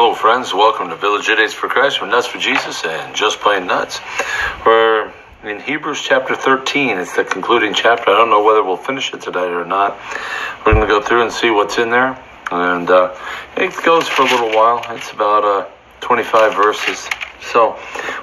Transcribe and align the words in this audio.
Hello, 0.00 0.14
friends. 0.14 0.54
Welcome 0.54 0.90
to 0.90 0.94
Village 0.94 1.28
Idiots 1.28 1.52
for 1.52 1.66
Christ. 1.66 2.00
We're 2.00 2.06
nuts 2.06 2.28
for 2.28 2.38
Jesus 2.38 2.84
and 2.84 3.16
just 3.16 3.40
plain 3.40 3.66
nuts. 3.66 3.98
We're 4.64 5.12
in 5.42 5.58
Hebrews 5.58 6.00
chapter 6.02 6.36
13. 6.36 6.98
It's 6.98 7.16
the 7.16 7.24
concluding 7.24 7.74
chapter. 7.74 8.12
I 8.12 8.16
don't 8.16 8.30
know 8.30 8.44
whether 8.44 8.62
we'll 8.62 8.76
finish 8.76 9.12
it 9.12 9.20
today 9.20 9.48
or 9.48 9.64
not. 9.64 9.98
We're 10.64 10.74
going 10.74 10.86
to 10.86 10.86
go 10.86 11.02
through 11.02 11.22
and 11.22 11.32
see 11.32 11.50
what's 11.50 11.78
in 11.78 11.90
there. 11.90 12.16
And 12.52 12.88
uh, 12.88 13.12
it 13.56 13.74
goes 13.82 14.08
for 14.08 14.22
a 14.22 14.26
little 14.26 14.54
while. 14.54 14.84
It's 14.90 15.10
about 15.10 15.42
uh, 15.42 15.68
25 15.98 16.54
verses. 16.54 17.08
So 17.40 17.78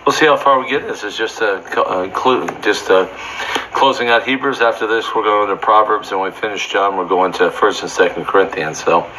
we'll 0.05 0.13
see 0.13 0.25
how 0.25 0.37
far 0.37 0.59
we 0.59 0.69
get. 0.69 0.83
This 0.83 1.03
is 1.03 1.17
just 1.17 1.41
a 1.41 1.55
uh, 1.79 2.61
just 2.61 2.89
a 2.89 3.09
closing 3.75 4.07
out 4.09 4.25
Hebrews. 4.25 4.61
After 4.61 4.87
this, 4.87 5.13
we're 5.13 5.23
going 5.23 5.49
to 5.49 5.55
Proverbs, 5.55 6.11
and 6.11 6.21
we 6.21 6.31
finish 6.31 6.69
John, 6.69 6.97
we're 6.97 7.07
going 7.07 7.33
to 7.33 7.51
First 7.51 7.81
and 7.81 7.91
Second 7.91 8.25
Corinthians. 8.25 8.83
So, 8.83 9.09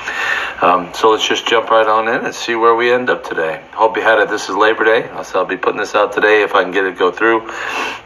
um, 0.62 0.92
so 0.94 1.10
let's 1.10 1.26
just 1.26 1.46
jump 1.46 1.70
right 1.70 1.86
on 1.86 2.08
in 2.08 2.24
and 2.24 2.34
see 2.34 2.54
where 2.54 2.74
we 2.74 2.92
end 2.92 3.10
up 3.10 3.24
today. 3.24 3.62
Hope 3.72 3.96
you 3.96 4.02
had 4.02 4.18
it. 4.18 4.28
This 4.28 4.48
is 4.48 4.56
Labor 4.56 4.84
Day, 4.84 5.08
so 5.24 5.40
I'll 5.40 5.44
be 5.44 5.56
putting 5.56 5.78
this 5.78 5.94
out 5.94 6.12
today 6.12 6.42
if 6.42 6.54
I 6.54 6.62
can 6.62 6.72
get 6.72 6.84
it 6.84 6.98
go 6.98 7.10
through. 7.10 7.50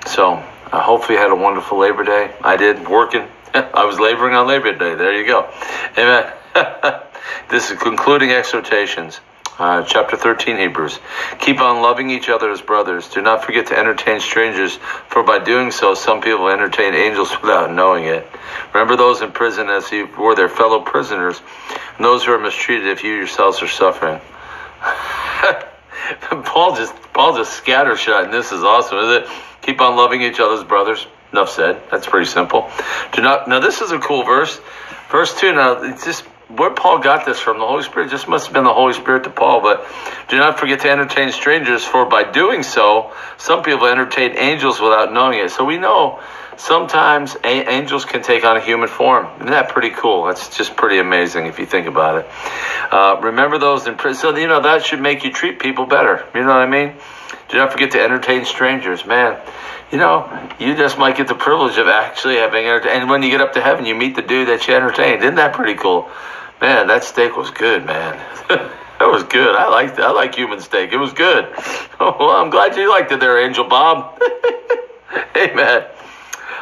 So, 0.07 0.34
uh, 0.73 0.80
hopefully, 0.80 1.15
you 1.15 1.23
had 1.23 1.30
a 1.30 1.37
wonderful 1.37 1.79
Labor 1.79 2.04
Day. 2.04 2.34
I 2.43 2.57
did 2.57 2.88
working. 2.88 3.27
I 3.54 3.84
was 3.84 3.98
laboring 3.98 4.34
on 4.34 4.46
Labor 4.46 4.73
Day. 4.77 4.95
There 4.95 5.12
you 5.12 5.27
go. 5.27 5.51
Amen. 5.98 6.32
this 7.48 7.70
is 7.70 7.79
concluding 7.79 8.30
exhortations. 8.30 9.20
Uh, 9.60 9.82
chapter 9.82 10.16
13, 10.16 10.56
Hebrews. 10.56 10.98
Keep 11.38 11.60
on 11.60 11.82
loving 11.82 12.09
each 12.09 12.30
other 12.30 12.51
as 12.51 12.62
brothers. 12.62 13.10
Do 13.10 13.20
not 13.20 13.45
forget 13.45 13.66
to 13.66 13.78
entertain 13.78 14.18
strangers, 14.18 14.77
for 15.09 15.23
by 15.23 15.38
doing 15.38 15.70
so, 15.70 15.92
some 15.92 16.23
people 16.23 16.48
entertain 16.48 16.95
angels 16.95 17.30
without 17.42 17.70
knowing 17.70 18.04
it. 18.06 18.27
Remember 18.73 18.96
those 18.96 19.20
in 19.20 19.32
prison 19.32 19.68
as 19.68 19.92
you 19.92 20.06
were 20.18 20.34
their 20.34 20.48
fellow 20.48 20.80
prisoners, 20.80 21.42
and 21.98 22.06
those 22.06 22.24
who 22.24 22.32
are 22.32 22.38
mistreated 22.38 22.87
if 22.87 23.04
you 23.04 23.12
yourselves 23.12 23.60
are 23.60 23.68
suffering. 23.68 24.18
Paul 26.45 26.74
just 26.74 26.95
Paul 27.13 27.37
just 27.37 27.63
scattershot, 27.63 28.24
and 28.24 28.32
this 28.32 28.52
is 28.52 28.65
awesome, 28.65 28.96
is 28.96 29.10
it? 29.10 29.29
Keep 29.60 29.82
on 29.82 29.95
loving 29.95 30.23
each 30.23 30.40
other 30.40 30.54
as 30.54 30.65
brothers. 30.65 31.07
Enough 31.32 31.51
said. 31.51 31.82
That's 31.90 32.07
pretty 32.07 32.30
simple. 32.30 32.70
Do 33.13 33.20
not 33.20 33.46
now. 33.46 33.60
This 33.60 33.82
is 33.82 33.92
a 33.92 33.98
cool 33.98 34.23
verse. 34.24 34.59
Verse 35.10 35.38
two. 35.38 35.52
Now 35.52 35.82
it's 35.82 36.07
just 36.07 36.24
where 36.56 36.70
Paul 36.70 36.98
got 36.98 37.24
this 37.24 37.38
from, 37.38 37.59
the 37.59 37.66
Holy 37.66 37.82
Spirit, 37.82 38.10
this 38.10 38.26
must 38.26 38.46
have 38.46 38.54
been 38.54 38.65
the 38.65 38.74
Holy 38.74 38.93
Spirit 38.93 39.24
to 39.24 39.30
Paul. 39.30 39.60
But 39.60 39.87
do 40.29 40.37
not 40.37 40.59
forget 40.59 40.80
to 40.80 40.90
entertain 40.90 41.30
strangers, 41.32 41.84
for 41.84 42.07
by 42.07 42.24
doing 42.24 42.62
so, 42.62 43.12
some 43.37 43.62
people 43.62 43.87
entertain 43.87 44.37
angels 44.37 44.80
without 44.80 45.12
knowing 45.12 45.38
it. 45.38 45.51
So 45.51 45.65
we 45.65 45.79
know 45.79 46.20
sometimes 46.57 47.37
a- 47.45 47.70
angels 47.70 48.04
can 48.04 48.23
take 48.23 48.45
on 48.45 48.57
a 48.57 48.60
human 48.60 48.88
form. 48.88 49.26
Isn't 49.37 49.51
that 49.51 49.68
pretty 49.68 49.90
cool? 49.90 50.26
That's 50.26 50.57
just 50.57 50.76
pretty 50.76 50.98
amazing 50.98 51.46
if 51.46 51.59
you 51.59 51.66
think 51.66 51.87
about 51.87 52.18
it. 52.18 52.30
Uh, 52.90 53.18
remember 53.23 53.59
those 53.59 53.87
in 53.87 53.96
prison. 53.96 54.20
So, 54.20 54.37
you 54.37 54.48
know, 54.48 54.60
that 54.60 54.85
should 54.85 55.01
make 55.01 55.24
you 55.24 55.32
treat 55.32 55.59
people 55.59 55.87
better. 55.87 56.26
You 56.35 56.42
know 56.42 56.48
what 56.48 56.59
I 56.59 56.66
mean? 56.66 56.95
Do 57.48 57.59
not 57.59 57.73
forget 57.73 57.92
to 57.92 58.01
entertain 58.01 58.45
strangers. 58.45 59.04
Man, 59.07 59.40
you 59.90 59.98
know, 59.98 60.48
you 60.59 60.76
just 60.76 60.98
might 60.98 61.16
get 61.16 61.26
the 61.26 61.35
privilege 61.35 61.79
of 61.79 61.88
actually 61.88 62.37
having 62.37 62.64
entertained. 62.64 63.02
And 63.02 63.10
when 63.10 63.23
you 63.23 63.30
get 63.30 63.40
up 63.40 63.54
to 63.54 63.60
heaven, 63.60 63.87
you 63.87 63.95
meet 63.95 64.14
the 64.14 64.22
dude 64.22 64.48
that 64.48 64.69
you 64.69 64.75
entertained. 64.75 65.22
Isn't 65.22 65.37
that 65.37 65.53
pretty 65.53 65.75
cool? 65.75 66.09
Man, 66.61 66.89
that 66.89 67.05
steak 67.05 67.37
was 67.37 67.50
good, 67.50 67.87
man. 67.87 68.19
that 68.49 69.06
was 69.06 69.25
good. 69.25 69.56
I 69.56 69.69
liked 69.69 69.99
I 69.99 70.11
like 70.11 70.34
human 70.34 70.61
steak. 70.61 70.93
It 70.93 70.99
was 70.99 71.12
good. 71.12 71.49
Oh, 71.99 72.16
well, 72.19 72.31
I'm 72.31 72.50
glad 72.50 72.77
you 72.77 72.89
liked 72.91 73.11
it 73.12 73.21
there, 73.21 73.43
Angel 73.43 73.65
Bob. 73.65 74.21
Amen. 75.37 75.87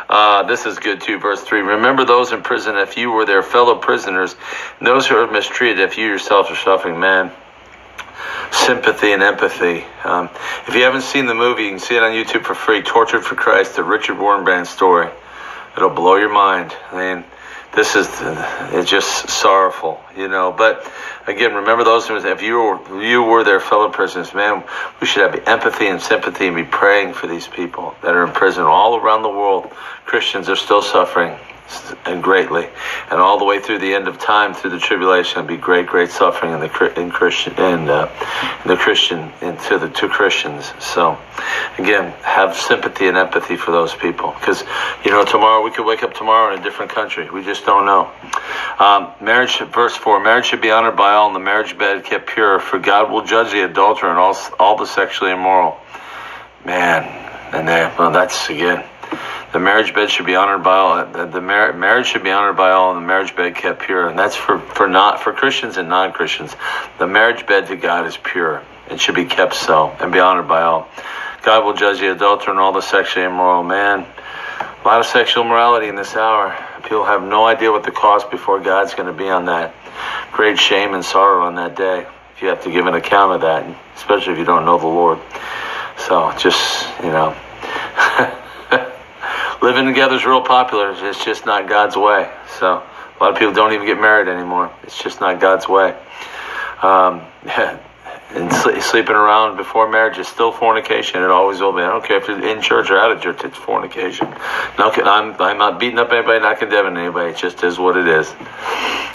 Uh, 0.09 0.43
this 0.45 0.65
is 0.67 0.79
good 0.79 1.01
too. 1.01 1.19
Verse 1.19 1.43
3 1.43 1.61
Remember 1.61 2.05
those 2.05 2.33
in 2.33 2.43
prison 2.43 2.77
if 2.77 2.97
you 2.97 3.11
were 3.11 3.27
their 3.27 3.43
fellow 3.43 3.77
prisoners, 3.77 4.37
those 4.81 5.07
who 5.07 5.17
are 5.17 5.31
mistreated 5.31 5.81
if 5.81 5.99
you 5.99 6.07
yourself 6.07 6.51
are 6.51 6.57
suffering. 6.57 7.01
Man, 7.01 7.33
sympathy 8.53 9.13
and 9.13 9.23
empathy. 9.23 9.85
Um, 10.05 10.31
if 10.67 10.75
you 10.75 10.83
haven't 10.83 11.03
seen 11.03 11.27
the 11.27 11.35
movie, 11.35 11.65
you 11.65 11.71
can 11.71 11.79
see 11.81 11.97
it 11.97 12.03
on 12.03 12.13
YouTube 12.13 12.45
for 12.45 12.55
free 12.55 12.83
Tortured 12.83 13.25
for 13.25 13.35
Christ, 13.35 13.77
the 13.77 13.83
Richard 13.83 14.17
Wurmbrand 14.17 14.67
story. 14.67 15.11
It'll 15.77 15.91
blow 15.91 16.17
your 16.17 16.33
mind. 16.33 16.75
I 16.93 17.15
mean, 17.15 17.25
this 17.75 17.97
is 17.97 18.09
it's 18.73 18.91
just 18.91 19.29
sorrowful, 19.29 20.01
you 20.17 20.29
know. 20.29 20.53
But 20.57 20.91
again, 21.27 21.55
remember 21.55 21.85
those 21.85 22.09
who 22.09 22.17
if 22.17 22.43
you 22.43 22.59
were 22.59 23.03
you 23.03 23.23
were 23.23 23.45
their 23.45 23.61
fellow 23.61 23.89
prisoners, 23.89 24.35
man, 24.35 24.65
we 25.01 25.07
should 25.07 25.31
have 25.31 25.47
empathy 25.47 25.87
and 25.87 26.01
sympathy 26.01 26.47
and 26.47 26.57
be 26.57 26.65
praying 26.65 27.15
for 27.15 27.27
these 27.27 27.47
people 27.47 27.95
that 28.03 28.15
are 28.15 28.25
in 28.25 28.33
prison 28.33 28.65
all 28.65 28.97
around 28.97 29.23
the 29.23 29.29
world. 29.29 29.71
Christians 30.07 30.49
are 30.49 30.57
still 30.57 30.83
suffering 30.83 31.39
and 32.07 32.23
greatly, 32.23 32.67
and 33.11 33.21
all 33.21 33.39
the 33.39 33.45
way 33.45 33.61
through 33.61 33.79
the 33.79 33.95
end 33.95 34.09
of 34.09 34.19
time, 34.19 34.55
through 34.55 34.71
the 34.71 34.79
tribulation, 34.79 35.47
be 35.47 35.57
great, 35.57 35.87
great 35.87 36.11
suffering 36.11 36.53
in 36.53 36.61
the 36.61 37.01
in 37.01 37.11
Christian 37.11 37.53
in, 37.55 37.89
uh, 37.89 38.09
in 38.65 38.69
the 38.69 38.77
Christian 38.77 39.31
into 39.43 39.79
the 39.79 39.89
two 39.91 40.09
Christians. 40.09 40.73
So, 40.81 41.19
again, 41.79 42.13
have 42.23 42.57
sympathy 42.57 43.09
and 43.09 43.17
empathy 43.17 43.57
for 43.57 43.71
those 43.71 43.95
people, 43.95 44.35
because 44.41 44.65
you 45.05 45.11
know 45.11 45.25
tomorrow 45.25 45.63
we 45.63 45.71
could 45.71 45.85
wake 45.85 46.03
up 46.03 46.15
tomorrow 46.15 46.55
in 46.55 46.61
a 46.61 46.63
different 46.63 46.91
country. 46.91 47.29
We 47.31 47.45
just 47.45 47.67
don't 47.67 47.85
know. 47.85 48.11
Um, 48.79 49.13
marriage, 49.21 49.59
verse 49.59 49.97
four: 49.97 50.23
marriage 50.23 50.47
should 50.47 50.63
be 50.63 50.71
honored 50.71 50.97
by 50.97 51.13
all, 51.13 51.27
and 51.27 51.37
the 51.37 51.41
marriage 51.41 51.77
bed 51.77 52.05
kept 52.05 52.29
pure, 52.29 52.61
for 52.61 52.79
God 52.79 53.11
will 53.11 53.25
judge 53.25 53.53
the 53.53 53.63
adulterer 53.63 54.11
and 54.11 54.19
all 54.19 54.37
all 54.59 54.77
the 54.77 54.87
sexually 54.87 55.33
immoral. 55.33 55.79
Man, 56.65 57.05
and 57.55 57.69
there, 57.69 57.95
well, 57.99 58.11
that's 58.11 58.49
again 58.49 58.85
the 59.53 59.59
marriage 59.59 59.95
bed 59.95 60.11
should 60.11 60.27
be 60.27 60.35
honored 60.35 60.63
by 60.63 60.77
all. 60.77 61.07
The, 61.07 61.41
mar- 61.41 61.73
marriage 61.73 62.07
should 62.07 62.23
be 62.23 62.31
honored 62.31 62.57
by 62.57 62.71
all, 62.71 62.95
and 62.95 63.03
the 63.03 63.07
marriage 63.07 63.35
bed 63.35 63.55
kept 63.55 63.81
pure. 63.81 64.09
And 64.09 64.19
that's 64.19 64.37
for, 64.37 64.59
for 64.59 64.87
not 64.89 65.23
for 65.23 65.33
Christians 65.33 65.79
and 65.79 65.89
non 65.89 66.13
Christians. 66.13 66.55
The 66.99 67.07
marriage 67.07 67.47
bed 67.47 67.67
to 67.69 67.77
God 67.77 68.07
is 68.07 68.17
pure. 68.17 68.63
It 68.91 69.01
should 69.01 69.15
be 69.15 69.25
kept 69.25 69.55
so 69.55 69.89
and 70.01 70.13
be 70.13 70.19
honored 70.19 70.49
by 70.49 70.63
all. 70.63 70.89
God 71.43 71.65
will 71.65 71.75
judge 71.75 72.01
the 72.01 72.13
adulterer 72.13 72.51
and 72.51 72.61
all 72.61 72.73
the 72.73 72.83
sexually 72.83 73.25
immoral 73.25 73.63
man. 73.63 74.07
A 74.61 74.87
lot 74.87 75.01
of 75.01 75.07
sexual 75.07 75.45
morality 75.45 75.89
in 75.89 75.97
this 75.97 76.15
hour. 76.15 76.57
People 76.83 77.05
have 77.05 77.23
no 77.23 77.47
idea 77.47 77.71
what 77.71 77.85
the 77.85 77.91
cost 77.91 78.31
before 78.31 78.61
God's 78.61 78.95
going 78.95 79.07
to 79.07 79.13
be 79.13 79.29
on 79.29 79.47
that. 79.47 79.75
Great 80.33 80.59
shame 80.59 80.95
and 80.95 81.05
sorrow 81.05 81.45
on 81.45 81.55
that 81.55 81.75
day. 81.75 82.07
If 82.35 82.43
you 82.43 82.49
have 82.49 82.63
to 82.65 82.71
give 82.71 82.87
an 82.87 82.95
account 82.95 83.33
of 83.33 83.41
that, 83.43 83.65
especially 83.97 84.35
if 84.35 84.39
you 84.39 84.45
don't 84.45 84.65
know 84.65 84.79
the 84.79 84.87
Lord. 84.87 85.19
So 85.97 86.33
just, 86.39 86.89
you 87.03 87.11
know. 87.11 87.37
living 89.63 89.87
together 89.87 90.15
is 90.15 90.25
real 90.25 90.43
popular. 90.43 90.93
It's 90.93 91.25
just 91.25 91.47
not 91.47 91.69
God's 91.69 91.97
way. 91.97 92.31
So 92.59 92.67
a 92.77 93.19
lot 93.21 93.33
of 93.33 93.39
people 93.39 93.53
don't 93.53 93.73
even 93.73 93.87
get 93.87 94.01
married 94.01 94.29
anymore. 94.29 94.71
It's 94.83 95.03
just 95.03 95.21
not 95.21 95.41
God's 95.41 95.69
way. 95.69 95.97
Um, 96.83 97.23
and 98.31 98.53
sleeping 98.83 99.17
around 99.17 99.57
before 99.57 99.89
marriage 99.89 100.19
is 100.19 100.29
still 100.29 100.53
fornication. 100.53 101.23
It 101.23 101.31
always 101.31 101.61
will 101.61 101.73
be. 101.73 101.81
I 101.81 101.89
don't 101.89 102.05
care 102.05 102.19
if 102.19 102.29
you're 102.29 102.47
in 102.47 102.61
church 102.61 102.91
or 102.91 102.99
out 102.99 103.11
of 103.11 103.23
church. 103.23 103.43
It's 103.43 103.57
fornication. 103.57 104.29
No, 104.79 104.91
I'm, 104.91 105.35
I'm 105.41 105.59
not 105.59 105.81
beating 105.81 105.99
up 105.99 106.13
anybody, 106.13 106.41
not 106.41 106.59
condemning 106.59 106.97
anybody. 106.97 107.31
It 107.31 107.39
just 107.39 107.65
is 107.65 107.79
what 107.79 107.97
it 107.97 108.07
is. 108.07 108.33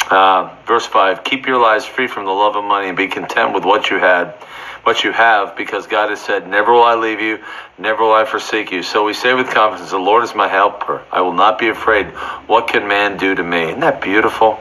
Uh, 0.10 0.56
verse 0.66 0.86
five: 0.86 1.24
Keep 1.24 1.46
your 1.46 1.62
lives 1.62 1.86
free 1.86 2.08
from 2.08 2.26
the 2.26 2.32
love 2.32 2.56
of 2.56 2.64
money 2.64 2.88
and 2.88 2.98
be 2.98 3.08
content 3.08 3.54
with 3.54 3.64
what 3.64 3.90
you 3.90 4.00
had 4.00 4.34
what 4.84 5.04
you 5.04 5.12
have 5.12 5.56
because 5.56 5.88
God 5.88 6.10
has 6.10 6.20
said, 6.20 6.48
Never 6.48 6.74
will 6.74 6.84
I 6.84 6.96
leave 6.96 7.22
you, 7.22 7.40
never 7.78 8.04
will 8.04 8.14
I 8.14 8.26
forsake 8.26 8.72
you. 8.72 8.84
So 8.84 9.06
we 9.06 9.14
say 9.14 9.34
with 9.34 9.50
confidence, 9.50 9.92
The 9.92 9.98
Lord 9.98 10.24
is 10.24 10.36
my 10.36 10.48
helper. 10.48 11.04
I 11.12 11.22
will 11.22 11.34
not 11.34 11.58
be 11.58 11.70
afraid. 11.70 12.08
What 12.48 12.68
can 12.68 12.88
man 12.88 13.18
do 13.18 13.34
to 13.34 13.44
me? 13.44 13.70
Isn't 13.70 13.80
that 13.80 14.02
beautiful? 14.02 14.60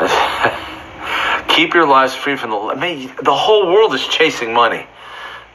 Keep 1.48 1.74
your 1.74 1.86
lives 1.86 2.14
free 2.14 2.36
from 2.36 2.50
the. 2.50 2.56
I 2.56 2.74
mean, 2.74 3.12
the 3.22 3.34
whole 3.34 3.66
world 3.66 3.94
is 3.94 4.06
chasing 4.06 4.54
money. 4.54 4.86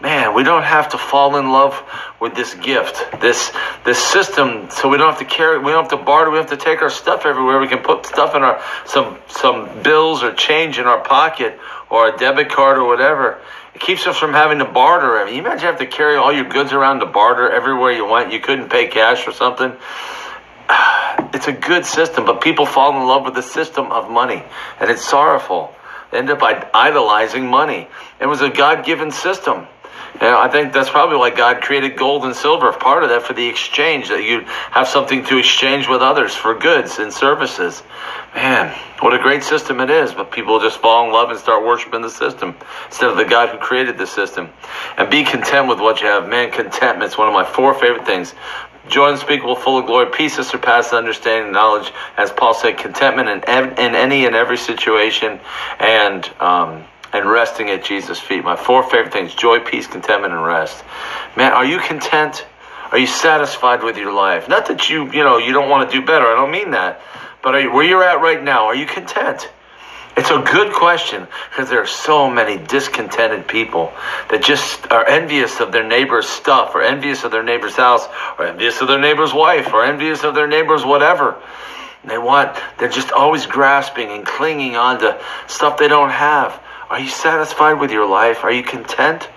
Man, 0.01 0.35
we 0.35 0.43
don't 0.43 0.63
have 0.63 0.89
to 0.89 0.97
fall 0.97 1.37
in 1.37 1.51
love 1.51 1.81
with 2.19 2.35
this 2.35 2.53
gift, 2.53 3.19
this 3.21 3.51
this 3.85 3.97
system, 3.97 4.69
so 4.69 4.89
we 4.89 4.97
don't 4.97 5.09
have 5.09 5.19
to 5.19 5.25
carry, 5.25 5.57
we 5.57 5.71
don't 5.71 5.89
have 5.89 5.97
to 5.97 6.05
barter, 6.05 6.29
we 6.29 6.37
have 6.37 6.49
to 6.49 6.57
take 6.57 6.81
our 6.81 6.89
stuff 6.89 7.25
everywhere. 7.25 7.59
We 7.59 7.67
can 7.67 7.79
put 7.79 8.05
stuff 8.05 8.35
in 8.35 8.43
our 8.43 8.61
some 8.85 9.17
some 9.27 9.81
bills 9.83 10.21
or 10.21 10.33
change 10.33 10.77
in 10.77 10.85
our 10.85 10.99
pocket 10.99 11.57
or 11.89 12.09
a 12.09 12.17
debit 12.17 12.49
card 12.49 12.77
or 12.77 12.85
whatever. 12.85 13.39
It 13.75 13.81
keeps 13.81 14.07
us 14.07 14.17
from 14.17 14.31
having 14.31 14.59
to 14.59 14.65
barter. 14.65 15.19
I 15.19 15.25
mean, 15.25 15.35
you 15.35 15.41
imagine 15.41 15.65
having 15.65 15.85
to 15.85 15.93
carry 15.93 16.15
all 16.15 16.31
your 16.31 16.45
goods 16.45 16.71
around 16.71 17.01
to 17.01 17.05
barter 17.05 17.51
everywhere 17.51 17.91
you 17.91 18.05
went. 18.05 18.31
You 18.31 18.39
couldn't 18.39 18.69
pay 18.69 18.87
cash 18.87 19.27
or 19.27 19.33
something. 19.33 19.73
It's 21.33 21.47
a 21.47 21.51
good 21.51 21.85
system, 21.85 22.25
but 22.25 22.39
people 22.39 22.65
fall 22.65 22.95
in 22.95 23.05
love 23.07 23.25
with 23.25 23.33
the 23.33 23.41
system 23.41 23.91
of 23.91 24.09
money, 24.09 24.41
and 24.79 24.89
it's 24.89 25.03
sorrowful. 25.03 25.75
They 26.11 26.19
end 26.19 26.29
up 26.29 26.41
idolizing 26.73 27.47
money. 27.47 27.89
It 28.21 28.25
was 28.25 28.41
a 28.41 28.49
God 28.49 28.85
given 28.85 29.11
system. 29.11 29.67
And 30.15 30.23
I 30.23 30.47
think 30.47 30.71
that's 30.71 30.89
probably 30.89 31.17
why 31.17 31.29
God 31.29 31.61
created 31.61 31.97
gold 31.97 32.23
and 32.23 32.33
silver, 32.33 32.71
part 32.71 33.03
of 33.03 33.09
that 33.09 33.23
for 33.23 33.33
the 33.33 33.45
exchange, 33.45 34.07
that 34.07 34.23
you 34.23 34.41
have 34.71 34.87
something 34.87 35.25
to 35.25 35.37
exchange 35.37 35.89
with 35.89 36.01
others 36.01 36.33
for 36.33 36.53
goods 36.57 36.99
and 36.99 37.11
services. 37.11 37.83
Man, 38.33 38.73
what 39.01 39.13
a 39.13 39.19
great 39.19 39.43
system 39.43 39.81
it 39.81 39.89
is, 39.89 40.13
but 40.13 40.31
people 40.31 40.59
just 40.59 40.79
fall 40.79 41.05
in 41.05 41.11
love 41.11 41.31
and 41.31 41.39
start 41.39 41.65
worshiping 41.65 42.01
the 42.01 42.09
system 42.09 42.55
instead 42.85 43.09
of 43.09 43.17
the 43.17 43.25
God 43.25 43.49
who 43.49 43.57
created 43.57 43.97
the 43.97 44.07
system. 44.07 44.49
And 44.97 45.09
be 45.09 45.23
content 45.23 45.67
with 45.67 45.79
what 45.79 45.99
you 45.99 46.07
have. 46.07 46.29
Man, 46.29 46.49
contentment 46.49 47.11
is 47.11 47.17
one 47.17 47.27
of 47.27 47.33
my 47.33 47.43
four 47.43 47.73
favorite 47.73 48.05
things. 48.05 48.33
Joy 48.87 49.11
unspeakable, 49.11 49.55
full 49.55 49.79
of 49.79 49.87
glory, 49.87 50.11
peace 50.11 50.37
that 50.37 50.43
surpasses 50.43 50.93
understanding, 50.93 51.45
and 51.45 51.53
knowledge, 51.53 51.91
as 52.17 52.31
Paul 52.31 52.53
said, 52.53 52.77
contentment 52.77 53.29
in, 53.29 53.43
ev- 53.49 53.79
in 53.79 53.95
any 53.95 54.25
and 54.25 54.35
every 54.35 54.57
situation, 54.57 55.39
and 55.79 56.29
um, 56.39 56.83
and 57.15 57.29
resting 57.29 57.69
at 57.69 57.83
Jesus' 57.83 58.19
feet. 58.19 58.43
My 58.43 58.55
four 58.55 58.83
favorite 58.83 59.13
things 59.13 59.33
joy, 59.33 59.59
peace, 59.59 59.87
contentment, 59.87 60.33
and 60.33 60.43
rest. 60.43 60.83
Man, 61.37 61.53
are 61.53 61.65
you 61.65 61.79
content? 61.79 62.45
Are 62.91 62.97
you 62.97 63.07
satisfied 63.07 63.83
with 63.83 63.97
your 63.97 64.13
life? 64.13 64.47
Not 64.47 64.67
that 64.67 64.89
you, 64.89 65.11
you 65.11 65.23
know, 65.23 65.37
you 65.37 65.53
don't 65.53 65.69
want 65.69 65.89
to 65.89 65.99
do 65.99 66.05
better. 66.05 66.25
I 66.25 66.35
don't 66.35 66.51
mean 66.51 66.71
that. 66.71 67.01
But 67.41 67.55
you, 67.61 67.71
where 67.71 67.83
you're 67.83 68.03
at 68.03 68.21
right 68.21 68.41
now, 68.41 68.65
are 68.65 68.75
you 68.75 68.85
content? 68.85 69.49
It's 70.17 70.29
a 70.29 70.39
good 70.39 70.73
question 70.73 71.27
because 71.49 71.69
there 71.69 71.81
are 71.81 71.87
so 71.87 72.29
many 72.29 72.57
discontented 72.57 73.47
people 73.47 73.91
that 74.29 74.43
just 74.43 74.89
are 74.89 75.05
envious 75.05 75.59
of 75.59 75.73
their 75.73 75.85
neighbor's 75.85 76.27
stuff 76.27 76.73
or 76.73 76.81
envious 76.81 77.23
of 77.25 77.31
their 77.31 77.43
neighbor's 77.43 77.75
house 77.75 78.07
or 78.37 78.45
envious 78.45 78.79
of 78.79 78.87
their 78.87 78.99
neighbor's 78.99 79.33
wife 79.33 79.73
or 79.73 79.83
envious 79.83 80.23
of 80.23 80.33
their 80.33 80.47
neighbor's 80.47 80.85
whatever. 80.85 81.41
They 82.05 82.17
want, 82.17 82.57
they're 82.77 82.87
just 82.87 83.11
always 83.11 83.45
grasping 83.45 84.09
and 84.09 84.25
clinging 84.25 84.75
on 84.75 84.99
to 84.99 85.19
stuff 85.47 85.77
they 85.77 85.87
don't 85.87 86.11
have. 86.11 86.61
Are 86.89 86.99
you 86.99 87.09
satisfied 87.09 87.73
with 87.73 87.91
your 87.91 88.07
life? 88.07 88.43
Are 88.43 88.51
you 88.51 88.63
content? 88.63 89.27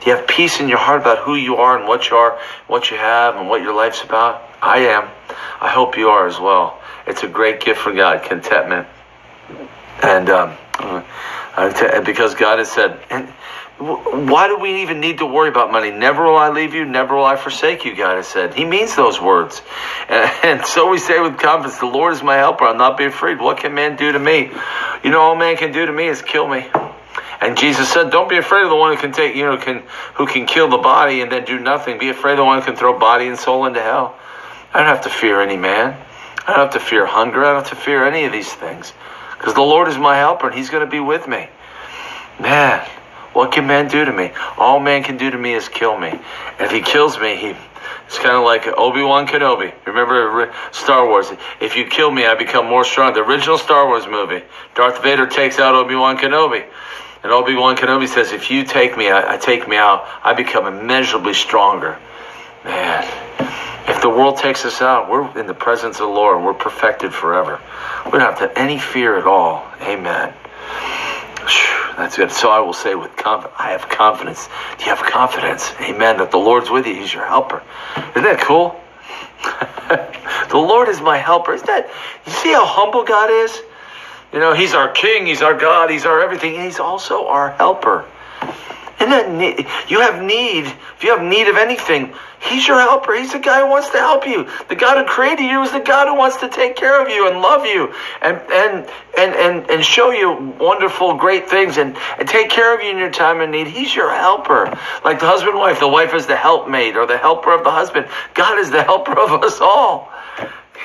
Do 0.00 0.10
you 0.10 0.16
have 0.16 0.26
peace 0.26 0.60
in 0.60 0.68
your 0.68 0.78
heart 0.78 1.00
about 1.00 1.18
who 1.18 1.34
you 1.34 1.56
are 1.56 1.78
and 1.78 1.88
what 1.88 2.10
you 2.10 2.16
are, 2.16 2.38
what 2.66 2.90
you 2.90 2.96
have, 2.96 3.36
and 3.36 3.48
what 3.48 3.62
your 3.62 3.74
life's 3.74 4.02
about? 4.02 4.42
I 4.62 4.78
am. 4.78 5.08
I 5.60 5.68
hope 5.68 5.96
you 5.96 6.08
are 6.08 6.26
as 6.26 6.38
well. 6.38 6.80
It's 7.06 7.22
a 7.22 7.28
great 7.28 7.60
gift 7.60 7.80
from 7.80 7.96
God, 7.96 8.22
contentment. 8.22 8.86
And 10.02 10.30
um, 10.30 10.56
uh, 10.78 12.02
because 12.04 12.34
God 12.34 12.58
has 12.58 12.70
said, 12.70 13.00
and 13.10 13.28
why 13.78 14.48
do 14.48 14.58
we 14.58 14.82
even 14.82 15.00
need 15.00 15.18
to 15.18 15.26
worry 15.26 15.48
about 15.48 15.70
money? 15.70 15.90
Never 15.90 16.24
will 16.24 16.36
I 16.36 16.48
leave 16.48 16.74
you, 16.74 16.84
never 16.84 17.14
will 17.14 17.24
I 17.24 17.36
forsake 17.36 17.84
you, 17.84 17.94
God 17.94 18.16
has 18.16 18.26
said. 18.26 18.54
He 18.54 18.64
means 18.64 18.96
those 18.96 19.20
words. 19.20 19.62
And, 20.08 20.32
and, 20.42 20.66
so 20.66 20.88
we 20.88 20.96
say 20.96 21.20
with 21.20 21.38
confidence, 21.38 21.78
The 21.78 21.86
Lord 21.86 22.14
is 22.14 22.22
my 22.22 22.36
helper, 22.36 22.64
I'll 22.64 22.74
not 22.74 22.96
be 22.96 23.04
afraid. 23.04 23.38
What 23.38 23.58
can 23.58 23.74
man 23.74 23.96
do 23.96 24.10
to 24.10 24.18
me? 24.18 24.50
You 25.04 25.10
know, 25.10 25.20
all 25.20 25.36
man 25.36 25.56
can 25.58 25.70
do 25.70 25.84
to 25.84 25.92
me 25.92 26.06
is 26.06 26.22
kill 26.22 26.48
me. 26.48 26.66
And 27.40 27.56
Jesus 27.56 27.88
said, 27.92 28.10
Don't 28.10 28.28
be 28.28 28.36
afraid 28.36 28.64
of 28.64 28.70
the 28.70 28.76
one 28.76 28.94
who 28.94 29.00
can 29.00 29.12
take, 29.12 29.36
you 29.36 29.44
know, 29.44 29.56
can 29.56 29.82
who 30.14 30.26
can 30.26 30.46
kill 30.46 30.68
the 30.68 30.78
body 30.78 31.20
and 31.20 31.30
then 31.30 31.44
do 31.44 31.58
nothing. 31.58 31.98
Be 31.98 32.10
afraid 32.10 32.32
of 32.32 32.38
the 32.38 32.44
one 32.44 32.58
who 32.58 32.64
can 32.64 32.76
throw 32.76 32.98
body 32.98 33.28
and 33.28 33.38
soul 33.38 33.66
into 33.66 33.80
hell. 33.80 34.16
I 34.74 34.78
don't 34.78 34.88
have 34.88 35.04
to 35.04 35.10
fear 35.10 35.40
any 35.40 35.56
man. 35.56 35.96
I 36.46 36.56
don't 36.56 36.60
have 36.60 36.72
to 36.72 36.80
fear 36.80 37.06
hunger. 37.06 37.44
I 37.44 37.52
don't 37.52 37.64
have 37.64 37.70
to 37.70 37.76
fear 37.76 38.04
any 38.04 38.24
of 38.24 38.32
these 38.32 38.52
things. 38.52 38.92
Because 39.36 39.54
the 39.54 39.62
Lord 39.62 39.88
is 39.88 39.96
my 39.96 40.16
helper 40.16 40.48
and 40.48 40.56
He's 40.56 40.70
going 40.70 40.84
to 40.84 40.90
be 40.90 41.00
with 41.00 41.28
me. 41.28 41.48
Man, 42.40 42.86
what 43.32 43.52
can 43.52 43.66
man 43.66 43.88
do 43.88 44.04
to 44.04 44.12
me? 44.12 44.32
All 44.56 44.80
man 44.80 45.02
can 45.02 45.16
do 45.16 45.30
to 45.30 45.38
me 45.38 45.54
is 45.54 45.68
kill 45.68 45.98
me. 45.98 46.18
If 46.58 46.70
he 46.70 46.80
kills 46.80 47.18
me, 47.18 47.36
he 47.36 47.54
it's 48.06 48.18
kind 48.18 48.36
of 48.36 48.42
like 48.42 48.66
Obi 48.66 49.02
Wan 49.02 49.26
Kenobi. 49.26 49.72
Remember 49.86 50.52
Star 50.72 51.06
Wars? 51.06 51.30
If 51.60 51.76
you 51.76 51.84
kill 51.84 52.10
me, 52.10 52.24
I 52.24 52.34
become 52.34 52.66
more 52.66 52.82
strong. 52.82 53.12
The 53.12 53.20
original 53.20 53.58
Star 53.58 53.86
Wars 53.86 54.06
movie, 54.06 54.42
Darth 54.74 55.02
Vader 55.02 55.26
takes 55.26 55.58
out 55.58 55.74
Obi 55.74 55.94
Wan 55.94 56.16
Kenobi. 56.16 56.64
And 57.22 57.32
Obi 57.32 57.54
Wan 57.54 57.76
Kenobi 57.76 58.08
says, 58.08 58.32
If 58.32 58.50
you 58.50 58.64
take 58.64 58.96
me, 58.96 59.10
I, 59.10 59.34
I 59.34 59.36
take 59.36 59.66
me 59.66 59.76
out, 59.76 60.06
I 60.22 60.34
become 60.34 60.66
immeasurably 60.66 61.34
stronger. 61.34 61.98
Man, 62.64 63.04
if 63.88 64.00
the 64.02 64.08
world 64.08 64.36
takes 64.36 64.64
us 64.64 64.80
out, 64.80 65.10
we're 65.10 65.38
in 65.38 65.46
the 65.46 65.54
presence 65.54 65.96
of 65.96 66.08
the 66.08 66.12
Lord. 66.12 66.44
We're 66.44 66.54
perfected 66.54 67.12
forever. 67.12 67.60
We 68.06 68.12
don't 68.12 68.20
have 68.20 68.38
to 68.38 68.58
any 68.58 68.78
fear 68.78 69.16
at 69.16 69.26
all. 69.26 69.66
Amen. 69.80 70.32
That's 71.98 72.16
good. 72.16 72.30
So 72.30 72.48
I 72.48 72.60
will 72.60 72.72
say 72.72 72.94
with 72.94 73.16
confidence, 73.16 73.56
I 73.58 73.70
have 73.70 73.88
confidence. 73.88 74.48
Do 74.78 74.84
you 74.84 74.94
have 74.94 75.04
confidence? 75.04 75.72
Amen. 75.80 76.18
That 76.18 76.30
the 76.30 76.38
Lord's 76.38 76.70
with 76.70 76.86
you. 76.86 76.94
He's 76.94 77.12
your 77.12 77.26
helper. 77.26 77.60
Isn't 78.10 78.22
that 78.22 78.40
cool? 78.40 78.80
the 80.50 80.56
Lord 80.56 80.88
is 80.88 81.00
my 81.00 81.18
helper. 81.18 81.54
Isn't 81.54 81.66
that, 81.66 81.90
you 82.24 82.32
see 82.32 82.52
how 82.52 82.64
humble 82.64 83.02
God 83.02 83.30
is? 83.30 83.62
You 84.32 84.40
know, 84.40 84.54
He's 84.54 84.74
our 84.74 84.90
King, 84.90 85.26
He's 85.26 85.42
our 85.42 85.54
God, 85.54 85.90
He's 85.90 86.04
our 86.06 86.20
everything, 86.20 86.54
and 86.56 86.64
He's 86.64 86.80
also 86.80 87.26
our 87.26 87.50
helper. 87.52 88.04
And 89.00 89.12
that 89.12 89.88
you 89.88 90.00
have 90.00 90.22
need, 90.22 90.64
if 90.66 91.04
you 91.04 91.16
have 91.16 91.22
need 91.22 91.46
of 91.48 91.56
anything, 91.56 92.12
He's 92.40 92.66
your 92.66 92.78
helper. 92.78 93.14
He's 93.14 93.32
the 93.32 93.38
guy 93.38 93.60
who 93.60 93.68
wants 93.68 93.90
to 93.90 93.98
help 93.98 94.26
you. 94.26 94.48
The 94.68 94.76
God 94.76 94.98
who 94.98 95.04
created 95.04 95.44
you 95.44 95.62
is 95.62 95.72
the 95.72 95.80
God 95.80 96.06
who 96.06 96.14
wants 96.14 96.36
to 96.38 96.48
take 96.48 96.76
care 96.76 97.02
of 97.02 97.08
you 97.08 97.28
and 97.28 97.40
love 97.40 97.66
you 97.66 97.92
and 98.22 98.36
and 98.52 98.88
and 99.16 99.34
and, 99.34 99.70
and 99.70 99.84
show 99.84 100.10
you 100.10 100.54
wonderful, 100.58 101.14
great 101.14 101.48
things 101.48 101.78
and, 101.78 101.96
and 102.18 102.28
take 102.28 102.48
care 102.48 102.74
of 102.74 102.82
you 102.82 102.90
in 102.90 102.98
your 102.98 103.10
time 103.10 103.40
of 103.40 103.50
need. 103.50 103.66
He's 103.66 103.94
your 103.94 104.14
helper. 104.14 104.66
Like 105.04 105.18
the 105.20 105.26
husband 105.26 105.54
and 105.54 105.58
wife, 105.58 105.80
the 105.80 105.88
wife 105.88 106.14
is 106.14 106.26
the 106.26 106.36
helpmate 106.36 106.96
or 106.96 107.06
the 107.06 107.18
helper 107.18 107.52
of 107.52 107.64
the 107.64 107.72
husband. 107.72 108.06
God 108.34 108.58
is 108.58 108.70
the 108.70 108.82
helper 108.82 109.18
of 109.18 109.42
us 109.42 109.60
all. 109.60 110.12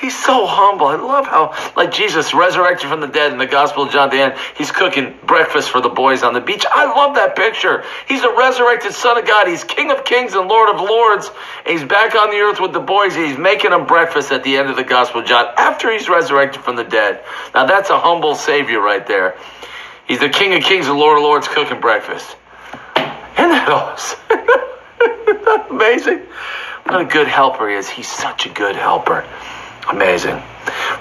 He's 0.00 0.16
so 0.16 0.44
humble. 0.46 0.86
I 0.86 0.96
love 0.96 1.26
how, 1.26 1.54
like 1.76 1.92
Jesus 1.92 2.34
resurrected 2.34 2.88
from 2.88 3.00
the 3.00 3.06
dead 3.06 3.32
in 3.32 3.38
the 3.38 3.46
Gospel 3.46 3.84
of 3.84 3.92
John, 3.92 4.10
the 4.10 4.16
end, 4.16 4.34
he's 4.56 4.72
cooking 4.72 5.14
breakfast 5.24 5.70
for 5.70 5.80
the 5.80 5.88
boys 5.88 6.22
on 6.22 6.34
the 6.34 6.40
beach. 6.40 6.64
I 6.68 6.86
love 6.86 7.14
that 7.14 7.36
picture. 7.36 7.84
He's 8.08 8.22
the 8.22 8.34
resurrected 8.36 8.92
Son 8.92 9.16
of 9.16 9.26
God. 9.26 9.46
He's 9.46 9.62
King 9.62 9.90
of 9.90 10.04
Kings 10.04 10.34
and 10.34 10.48
Lord 10.48 10.74
of 10.74 10.80
Lords. 10.80 11.30
And 11.64 11.78
he's 11.78 11.88
back 11.88 12.14
on 12.14 12.30
the 12.30 12.38
earth 12.38 12.60
with 12.60 12.72
the 12.72 12.80
boys. 12.80 13.14
he's 13.14 13.38
making 13.38 13.70
them 13.70 13.86
breakfast 13.86 14.32
at 14.32 14.42
the 14.42 14.56
end 14.56 14.68
of 14.68 14.76
the 14.76 14.84
Gospel 14.84 15.20
of 15.20 15.26
John 15.26 15.46
after 15.56 15.92
he's 15.92 16.08
resurrected 16.08 16.62
from 16.62 16.76
the 16.76 16.84
dead. 16.84 17.22
Now 17.54 17.66
that's 17.66 17.90
a 17.90 17.98
humble 17.98 18.34
Savior 18.34 18.80
right 18.80 19.06
there. 19.06 19.36
He's 20.06 20.20
the 20.20 20.28
King 20.28 20.54
of 20.54 20.62
Kings 20.62 20.88
and 20.88 20.98
Lord 20.98 21.18
of 21.18 21.22
Lords 21.22 21.48
cooking 21.48 21.80
breakfast. 21.80 22.36
Isn't 22.96 23.50
that 23.50 23.68
awesome? 23.68 24.18
Isn't 24.30 25.44
that 25.44 25.66
amazing? 25.70 26.20
What 26.84 27.00
a 27.00 27.04
good 27.04 27.28
helper 27.28 27.68
he 27.68 27.76
is. 27.76 27.88
He's 27.88 28.08
such 28.08 28.46
a 28.46 28.50
good 28.50 28.76
helper. 28.76 29.24
Amazing. 29.90 30.42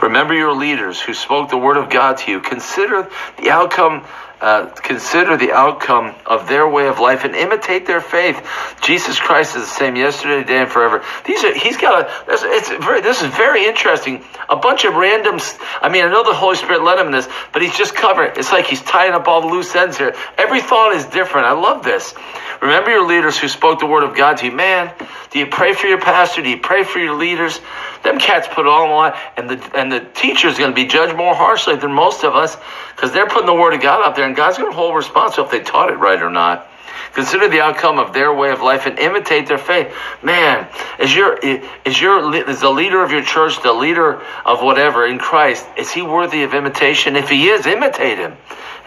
Remember 0.01 0.33
your 0.33 0.53
leaders 0.53 0.99
who 0.99 1.13
spoke 1.13 1.49
the 1.49 1.57
word 1.57 1.77
of 1.77 1.89
God 1.89 2.17
to 2.17 2.31
you. 2.31 2.39
Consider 2.41 3.09
the 3.37 3.49
outcome. 3.49 4.05
Uh, 4.41 4.65
consider 4.75 5.37
the 5.37 5.53
outcome 5.53 6.13
of 6.25 6.49
their 6.49 6.67
way 6.67 6.87
of 6.87 6.99
life 6.99 7.23
and 7.23 7.33
imitate 7.33 7.85
their 7.85 8.01
faith. 8.01 8.45
Jesus 8.81 9.17
Christ 9.19 9.55
is 9.55 9.61
the 9.61 9.67
same 9.69 9.95
yesterday, 9.95 10.41
today, 10.41 10.61
and 10.61 10.69
forever. 10.69 11.01
These 11.25 11.43
are. 11.45 11.53
He's 11.53 11.77
got 11.77 12.09
a. 12.09 12.11
It's 12.27 12.69
very. 12.69 13.01
This 13.01 13.21
is 13.21 13.33
very 13.33 13.65
interesting. 13.65 14.23
A 14.49 14.57
bunch 14.57 14.83
of 14.83 14.95
random. 14.95 15.39
I 15.81 15.87
mean, 15.89 16.03
I 16.03 16.11
know 16.11 16.23
the 16.23 16.33
Holy 16.33 16.57
Spirit 16.57 16.83
led 16.83 16.99
him 16.99 17.07
in 17.07 17.13
this, 17.13 17.29
but 17.53 17.61
he's 17.61 17.77
just 17.77 17.95
covering. 17.95 18.33
It's 18.35 18.51
like 18.51 18.65
he's 18.65 18.81
tying 18.81 19.13
up 19.13 19.27
all 19.27 19.41
the 19.41 19.47
loose 19.47 19.73
ends 19.75 19.97
here. 19.97 20.13
Every 20.37 20.61
thought 20.61 20.93
is 20.93 21.05
different. 21.05 21.47
I 21.47 21.53
love 21.53 21.83
this. 21.83 22.13
Remember 22.61 22.91
your 22.91 23.07
leaders 23.07 23.37
who 23.37 23.47
spoke 23.47 23.79
the 23.79 23.85
word 23.85 24.03
of 24.03 24.15
God 24.15 24.37
to 24.37 24.45
you. 24.45 24.51
Man, 24.51 24.93
do 25.31 25.39
you 25.39 25.47
pray 25.47 25.73
for 25.73 25.87
your 25.87 25.99
pastor? 25.99 26.41
Do 26.41 26.49
you 26.49 26.59
pray 26.59 26.83
for 26.83 26.99
your 26.99 27.15
leaders? 27.15 27.59
Them 28.03 28.19
cats 28.19 28.47
put 28.47 28.65
it 28.65 28.69
all 28.69 28.91
on 28.93 29.13
and 29.37 29.49
the 29.49 29.71
and 29.77 29.91
the 29.91 30.01
teacher 30.01 30.47
is 30.47 30.57
going 30.57 30.71
to 30.71 30.75
be 30.75 30.85
judged 30.85 31.15
more 31.15 31.33
harshly 31.33 31.75
than 31.75 31.91
most 31.91 32.23
of 32.23 32.35
us 32.35 32.57
because 32.95 33.11
they're 33.11 33.27
putting 33.27 33.47
the 33.47 33.53
word 33.53 33.73
of 33.73 33.81
God 33.81 34.05
out 34.05 34.15
there, 34.15 34.22
and 34.25 34.35
God's 34.35 34.57
going 34.57 34.71
to 34.71 34.75
hold 34.75 34.95
responsible 34.95 35.45
if 35.45 35.51
they 35.51 35.61
taught 35.61 35.89
it 35.89 35.95
right 35.95 36.21
or 36.21 36.29
not. 36.29 36.69
Consider 37.13 37.47
the 37.47 37.61
outcome 37.61 37.99
of 37.99 38.11
their 38.11 38.33
way 38.33 38.51
of 38.51 38.61
life 38.61 38.87
and 38.87 38.97
imitate 38.97 39.47
their 39.47 39.59
faith. 39.59 39.95
Man, 40.23 40.67
is 40.99 41.15
your 41.15 41.37
is 41.37 42.01
your 42.01 42.35
is 42.49 42.61
the 42.61 42.69
leader 42.69 43.03
of 43.03 43.11
your 43.11 43.21
church, 43.21 43.61
the 43.61 43.73
leader 43.73 44.21
of 44.45 44.63
whatever 44.63 45.05
in 45.05 45.19
Christ, 45.19 45.65
is 45.77 45.91
he 45.91 46.01
worthy 46.01 46.41
of 46.41 46.55
imitation? 46.55 47.15
If 47.15 47.29
he 47.29 47.49
is, 47.49 47.67
imitate 47.67 48.17
him. 48.17 48.35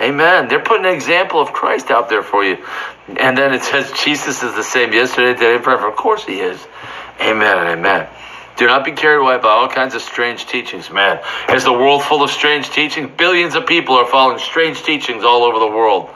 Amen. 0.00 0.48
They're 0.48 0.62
putting 0.62 0.86
an 0.86 0.94
example 0.94 1.40
of 1.40 1.52
Christ 1.52 1.90
out 1.90 2.08
there 2.08 2.22
for 2.22 2.44
you. 2.44 2.64
And 3.16 3.38
then 3.38 3.54
it 3.54 3.62
says 3.62 3.92
Jesus 3.92 4.42
is 4.42 4.54
the 4.54 4.64
same 4.64 4.92
yesterday, 4.92 5.34
today, 5.34 5.54
and 5.54 5.64
forever. 5.64 5.88
Of 5.88 5.96
course 5.96 6.24
he 6.24 6.40
is. 6.40 6.66
Amen 7.20 7.78
amen. 7.78 8.08
Do 8.56 8.66
not 8.66 8.84
be 8.84 8.92
carried 8.92 9.20
away 9.20 9.36
by 9.36 9.48
all 9.48 9.68
kinds 9.68 9.94
of 9.94 10.02
strange 10.02 10.46
teachings. 10.46 10.90
Man, 10.90 11.20
is 11.50 11.64
the 11.64 11.72
world 11.72 12.02
full 12.02 12.22
of 12.22 12.30
strange 12.30 12.70
teachings? 12.70 13.10
Billions 13.16 13.54
of 13.54 13.66
people 13.66 13.94
are 13.96 14.06
following 14.06 14.38
strange 14.38 14.82
teachings 14.82 15.24
all 15.24 15.42
over 15.42 15.58
the 15.58 15.66
world. 15.66 16.08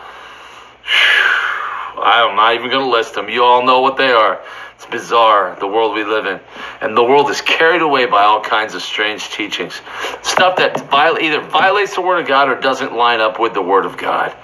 I'm 2.03 2.35
not 2.37 2.55
even 2.55 2.71
going 2.71 2.85
to 2.85 2.91
list 2.91 3.15
them. 3.15 3.29
You 3.29 3.45
all 3.45 3.65
know 3.65 3.81
what 3.81 3.99
they 3.99 4.11
are. 4.11 4.41
It's 4.75 4.87
bizarre, 4.87 5.59
the 5.61 5.67
world 5.67 5.95
we 5.95 6.05
live 6.05 6.25
in. 6.25 6.41
And 6.81 6.97
the 6.97 7.05
world 7.05 7.29
is 7.29 7.43
carried 7.43 7.83
away 7.83 8.07
by 8.07 8.23
all 8.23 8.41
kinds 8.41 8.75
of 8.75 8.81
strange 8.81 9.29
teachings. 9.29 9.83
Stuff 10.23 10.57
that 10.57 10.81
viol- 10.89 11.19
either 11.19 11.43
violates 11.43 11.95
the 11.95 12.01
Word 12.01 12.21
of 12.21 12.27
God 12.27 12.49
or 12.49 12.59
doesn't 12.59 12.95
line 12.95 13.21
up 13.21 13.39
with 13.39 13.53
the 13.53 13.61
Word 13.61 13.85
of 13.85 13.99
God. 13.99 14.35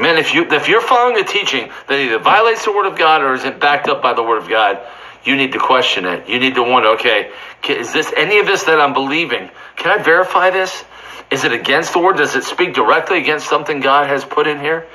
Man, 0.00 0.18
if, 0.18 0.34
you, 0.34 0.44
if 0.50 0.66
you're 0.66 0.80
following 0.80 1.20
a 1.20 1.24
teaching 1.24 1.70
that 1.86 2.00
either 2.00 2.18
violates 2.18 2.64
the 2.64 2.72
Word 2.72 2.86
of 2.86 2.98
God 2.98 3.22
or 3.22 3.34
isn't 3.34 3.60
backed 3.60 3.88
up 3.88 4.02
by 4.02 4.12
the 4.12 4.22
Word 4.22 4.38
of 4.38 4.48
God, 4.48 4.80
you 5.24 5.36
need 5.36 5.52
to 5.52 5.58
question 5.58 6.04
it. 6.06 6.28
You 6.28 6.38
need 6.38 6.54
to 6.54 6.62
wonder, 6.62 6.90
okay, 6.90 7.30
is 7.68 7.92
this 7.92 8.12
any 8.16 8.38
of 8.38 8.46
this 8.46 8.64
that 8.64 8.80
I'm 8.80 8.92
believing? 8.92 9.50
Can 9.76 9.98
I 9.98 10.02
verify 10.02 10.50
this? 10.50 10.84
Is 11.30 11.44
it 11.44 11.52
against 11.52 11.92
the 11.92 11.98
word? 11.98 12.16
Does 12.16 12.34
it 12.34 12.44
speak 12.44 12.74
directly 12.74 13.18
against 13.18 13.48
something 13.48 13.80
God 13.80 14.08
has 14.08 14.24
put 14.24 14.46
in 14.46 14.58
here? 14.60 14.86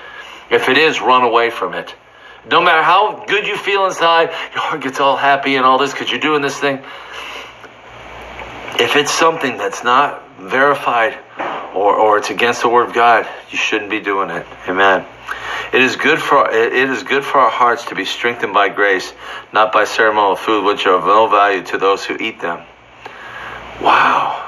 If 0.50 0.70
it 0.70 0.78
is, 0.78 1.02
run 1.02 1.24
away 1.24 1.50
from 1.50 1.74
it. 1.74 1.94
No 2.50 2.62
matter 2.62 2.84
how 2.84 3.26
good 3.26 3.48
you 3.48 3.58
feel 3.58 3.86
inside, 3.86 4.30
your 4.54 4.62
heart 4.62 4.82
gets 4.82 5.00
all 5.00 5.18
happy 5.18 5.56
and 5.56 5.66
all 5.66 5.78
this 5.78 5.92
because 5.92 6.12
you're 6.12 6.20
doing 6.20 6.42
this 6.42 6.60
thing. 6.60 6.84
If 8.78 8.96
it's 8.96 9.12
something 9.12 9.58
that's 9.58 9.84
not 9.84 10.28
verified 10.38 11.18
or, 11.76 11.96
or 11.96 12.18
it's 12.18 12.30
against 12.30 12.62
the 12.62 12.70
word 12.70 12.88
of 12.88 12.94
God, 12.94 13.28
you 13.50 13.58
shouldn't 13.58 13.90
be 13.90 14.00
doing 14.00 14.30
it. 14.30 14.46
Amen. 14.68 15.06
It 15.74 15.82
is 15.82 15.96
good 15.96 16.20
for 16.20 16.50
it 16.50 16.74
is 16.74 17.04
good 17.04 17.24
for 17.24 17.40
our 17.40 17.50
hearts 17.50 17.86
to 17.86 17.96
be 17.96 18.06
strengthened 18.06 18.54
by 18.54 18.70
grace, 18.70 19.14
not 19.52 19.72
by 19.74 19.84
ceremonial 19.84 20.36
food, 20.36 20.64
which 20.64 20.86
are 20.86 20.96
of 20.96 21.06
no 21.06 21.28
value 21.28 21.64
to 21.64 21.78
those 21.78 22.06
who 22.06 22.16
eat 22.18 22.40
them. 22.40 22.64
Wow. 23.82 24.42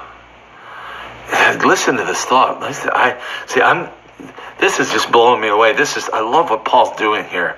Listen 1.66 1.98
to 1.98 2.06
this 2.06 2.24
thought. 2.24 2.64
I 2.64 3.20
see. 3.48 3.62
I'm 3.62 3.90
this 4.60 4.80
is 4.80 4.92
just 4.92 5.12
blowing 5.12 5.42
me 5.42 5.50
away. 5.50 5.74
This 5.74 5.98
is 5.98 6.10
I 6.10 6.22
love 6.22 6.50
what 6.50 6.66
Paul's 6.66 6.96
doing 6.98 7.26
here. 7.26 7.58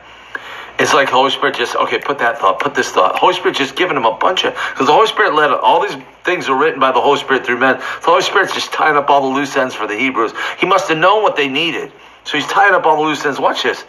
It's 0.79 0.93
like 0.93 1.09
Holy 1.09 1.29
Spirit 1.29 1.55
just 1.55 1.75
okay, 1.75 2.00
put 2.00 2.19
that 2.19 2.39
thought, 2.39 2.59
put 2.59 2.74
this 2.74 2.89
thought. 2.89 3.17
Holy 3.17 3.33
Spirit 3.33 3.57
just 3.57 3.75
giving 3.75 3.98
him 3.98 4.05
a 4.05 4.15
bunch 4.17 4.45
of 4.45 4.53
because 4.53 4.88
the 4.88 4.93
Holy 4.93 5.07
Spirit 5.07 5.33
led 5.33 5.51
all 5.51 5.81
these 5.81 5.98
things 6.24 6.48
are 6.48 6.57
written 6.57 6.79
by 6.79 6.91
the 6.91 7.01
Holy 7.01 7.19
Spirit 7.19 7.45
through 7.45 7.59
men. 7.59 7.77
The 7.77 8.05
Holy 8.05 8.21
Spirit's 8.21 8.53
just 8.53 8.71
tying 8.71 8.95
up 8.95 9.09
all 9.09 9.21
the 9.21 9.36
loose 9.36 9.57
ends 9.57 9.75
for 9.75 9.88
the 9.88 9.95
Hebrews. 9.95 10.31
He 10.57 10.65
must 10.65 10.88
have 10.88 10.98
known 10.98 11.21
what 11.21 11.36
they 11.36 11.50
needed. 11.50 11.91
So 12.24 12.38
he's 12.38 12.48
tying 12.48 12.74
up 12.74 12.86
all 12.86 12.95
the 12.95 13.03
loose 13.03 13.25
ends. 13.25 13.39
Watch 13.39 13.63
this. 13.63 13.83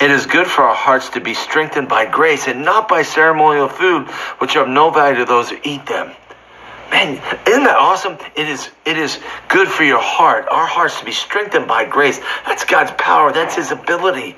It 0.00 0.10
is 0.10 0.26
good 0.26 0.46
for 0.46 0.62
our 0.62 0.74
hearts 0.74 1.10
to 1.10 1.20
be 1.20 1.32
strengthened 1.32 1.88
by 1.88 2.06
grace 2.06 2.48
and 2.48 2.64
not 2.64 2.88
by 2.88 3.02
ceremonial 3.02 3.68
food, 3.68 4.08
which 4.38 4.56
are 4.56 4.64
of 4.64 4.68
no 4.68 4.90
value 4.90 5.18
to 5.18 5.24
those 5.24 5.50
who 5.50 5.58
eat 5.62 5.86
them. 5.86 6.12
Man, 6.90 7.14
isn't 7.46 7.64
that 7.64 7.76
awesome? 7.76 8.18
It 8.36 8.48
is 8.48 8.70
it 8.84 8.96
is 8.96 9.18
good 9.48 9.68
for 9.68 9.84
your 9.84 10.00
heart, 10.00 10.46
our 10.50 10.66
hearts 10.66 10.98
to 11.00 11.04
be 11.04 11.12
strengthened 11.12 11.66
by 11.66 11.84
grace. 11.84 12.20
That's 12.46 12.64
God's 12.64 12.92
power, 12.92 13.32
that's 13.32 13.56
his 13.56 13.70
ability. 13.70 14.36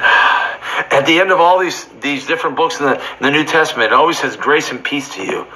At 0.00 1.04
the 1.06 1.20
end 1.20 1.30
of 1.30 1.40
all 1.40 1.58
these 1.58 1.84
these 2.00 2.26
different 2.26 2.56
books 2.56 2.80
in 2.80 2.86
the, 2.86 2.94
in 2.94 3.22
the 3.22 3.30
New 3.30 3.44
Testament, 3.44 3.92
it 3.92 3.92
always 3.92 4.18
says 4.18 4.36
grace 4.36 4.70
and 4.70 4.82
peace 4.82 5.14
to 5.14 5.24
you. 5.24 5.46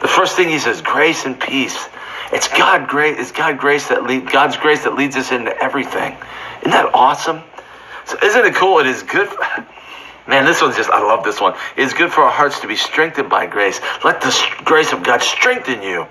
The 0.00 0.08
first 0.08 0.36
thing 0.36 0.48
he 0.48 0.58
says, 0.58 0.80
grace 0.80 1.26
and 1.26 1.38
peace. 1.38 1.88
It's 2.32 2.48
God 2.48 2.88
grace. 2.88 3.16
It's 3.18 3.32
God 3.32 3.58
grace 3.58 3.88
that 3.88 4.04
lead, 4.04 4.30
God's 4.30 4.56
grace 4.56 4.84
that 4.84 4.94
leads 4.94 5.16
us 5.16 5.32
into 5.32 5.56
everything. 5.62 6.16
Isn't 6.60 6.70
that 6.70 6.94
awesome? 6.94 7.42
So 8.06 8.16
isn't 8.22 8.44
it 8.46 8.54
cool? 8.54 8.78
It 8.78 8.86
is 8.86 9.02
good. 9.02 9.28
Man, 10.26 10.44
this 10.44 10.62
one's 10.62 10.76
just, 10.76 10.90
I 10.90 11.00
love 11.00 11.24
this 11.24 11.40
one. 11.40 11.54
It's 11.76 11.92
good 11.92 12.12
for 12.12 12.22
our 12.22 12.30
hearts 12.30 12.60
to 12.60 12.68
be 12.68 12.76
strengthened 12.76 13.28
by 13.28 13.46
grace. 13.46 13.80
Let 14.04 14.20
the 14.20 14.34
grace 14.64 14.92
of 14.92 15.02
God 15.02 15.22
strengthen 15.22 15.82
you 15.82 16.06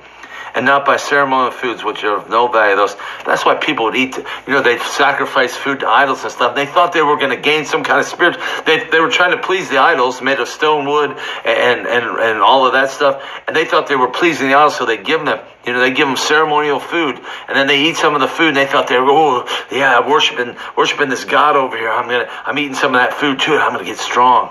and 0.56 0.66
not 0.66 0.86
by 0.86 0.98
ceremonial 0.98 1.52
foods 1.52 1.84
which 1.84 2.04
are 2.04 2.18
of 2.18 2.30
no 2.30 2.48
value. 2.48 2.76
Those 2.76 2.96
that's 3.26 3.46
why 3.46 3.56
people 3.56 3.86
would 3.86 3.96
eat. 3.96 4.18
You 4.18 4.54
know, 4.54 4.62
they'd 4.62 4.82
sacrifice 4.82 5.56
food 5.56 5.82
to 5.82 5.88
idols 5.88 6.24
and 6.24 6.32
stuff. 6.32 6.56
They 6.56 6.66
thought 6.66 6.94
they 6.94 7.02
were 7.02 7.18
going 7.18 7.36
to 7.36 7.42
gain 7.42 7.66
some 7.66 7.84
kind 7.84 8.00
of 8.00 8.06
spirit. 8.06 8.38
They, 8.66 8.88
they 8.90 9.00
were 9.00 9.10
trying 9.10 9.32
to 9.32 9.42
please 9.42 9.70
the 9.70 9.78
idols 9.78 10.22
made 10.22 10.40
of 10.40 10.48
stone, 10.48 10.88
wood, 10.88 11.12
and 11.46 11.88
and 11.88 12.06
and 12.20 12.42
all 12.42 12.66
of 12.66 12.74
that 12.74 12.90
stuff. 12.90 13.24
And 13.48 13.56
they 13.56 13.66
thought 13.66 13.88
they 13.88 13.96
were 13.96 14.10
pleasing 14.10 14.48
the 14.48 14.56
idols, 14.56 14.78
so 14.78 14.86
they 14.86 14.98
give 14.98 15.26
them. 15.26 15.40
You 15.66 15.74
know, 15.74 15.82
they 15.82 15.92
give 15.92 16.08
them 16.08 16.18
ceremonial 16.18 16.80
food, 16.80 17.18
and 17.48 17.56
then 17.56 17.68
they 17.68 17.84
eat 17.84 17.98
some 17.98 18.16
of 18.16 18.22
the 18.22 18.28
food, 18.28 18.48
and 18.50 18.58
they 18.58 18.66
thought 18.66 18.88
they 18.88 18.98
were, 18.98 19.12
oh, 19.12 19.66
yeah, 19.72 20.00
I'm 20.00 20.10
worshiping, 20.10 20.56
worshiping 20.76 21.10
this 21.10 21.26
God 21.26 21.56
over 21.58 21.78
here. 21.78 21.92
I'm 21.92 22.08
gonna, 22.08 22.30
I'm 22.46 22.58
eating 22.58 22.76
some 22.76 22.96
of 22.96 23.02
that 23.02 23.14
food 23.14 23.40
too. 23.40 23.56
I'm 23.56 23.74
gonna 23.74 23.84
get 23.84 23.98
strong. 23.98 24.50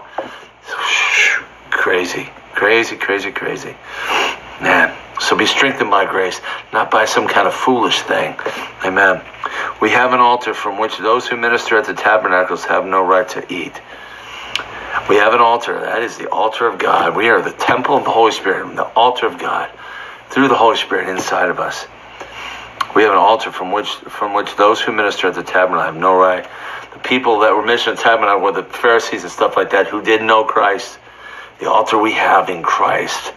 Crazy, 1.70 2.28
crazy, 2.54 2.96
crazy, 2.96 3.32
crazy, 3.32 3.74
man. 4.60 4.94
So 5.20 5.36
be 5.36 5.46
strengthened 5.46 5.90
by 5.90 6.06
grace, 6.06 6.40
not 6.72 6.90
by 6.90 7.04
some 7.04 7.26
kind 7.26 7.48
of 7.48 7.54
foolish 7.54 8.02
thing. 8.02 8.36
Amen. 8.84 9.20
We 9.80 9.90
have 9.90 10.12
an 10.12 10.20
altar 10.20 10.54
from 10.54 10.78
which 10.78 10.96
those 10.98 11.26
who 11.26 11.36
minister 11.36 11.76
at 11.76 11.86
the 11.86 11.94
tabernacles 11.94 12.64
have 12.64 12.86
no 12.86 13.04
right 13.04 13.28
to 13.30 13.52
eat. 13.52 13.80
We 15.08 15.16
have 15.16 15.34
an 15.34 15.40
altar. 15.40 15.80
That 15.80 16.02
is 16.02 16.16
the 16.16 16.28
altar 16.30 16.66
of 16.66 16.78
God. 16.78 17.16
We 17.16 17.28
are 17.28 17.42
the 17.42 17.52
temple 17.52 17.96
of 17.96 18.04
the 18.04 18.10
Holy 18.10 18.32
Spirit, 18.32 18.74
the 18.76 18.84
altar 18.84 19.26
of 19.26 19.38
God, 19.38 19.70
through 20.30 20.48
the 20.48 20.56
Holy 20.56 20.76
Spirit 20.76 21.08
inside 21.08 21.50
of 21.50 21.58
us. 21.58 21.86
We 22.94 23.02
have 23.02 23.12
an 23.12 23.18
altar 23.18 23.52
from 23.52 23.72
which 23.72 23.88
from 23.88 24.34
which 24.34 24.54
those 24.56 24.80
who 24.80 24.92
minister 24.92 25.28
at 25.28 25.34
the 25.34 25.42
tabernacle 25.42 25.92
have 25.92 25.96
no 25.96 26.16
right. 26.16 26.48
The 26.92 26.98
people 27.00 27.40
that 27.40 27.54
were 27.54 27.64
ministering 27.64 27.96
at 27.96 28.02
the 28.02 28.08
tabernacle 28.08 28.40
were 28.40 28.52
the 28.52 28.64
Pharisees 28.64 29.22
and 29.22 29.32
stuff 29.32 29.56
like 29.56 29.70
that 29.70 29.88
who 29.88 30.02
didn't 30.02 30.26
know 30.26 30.44
Christ. 30.44 30.98
The 31.60 31.70
altar 31.70 31.98
we 31.98 32.12
have 32.12 32.48
in 32.48 32.62
Christ 32.62 33.32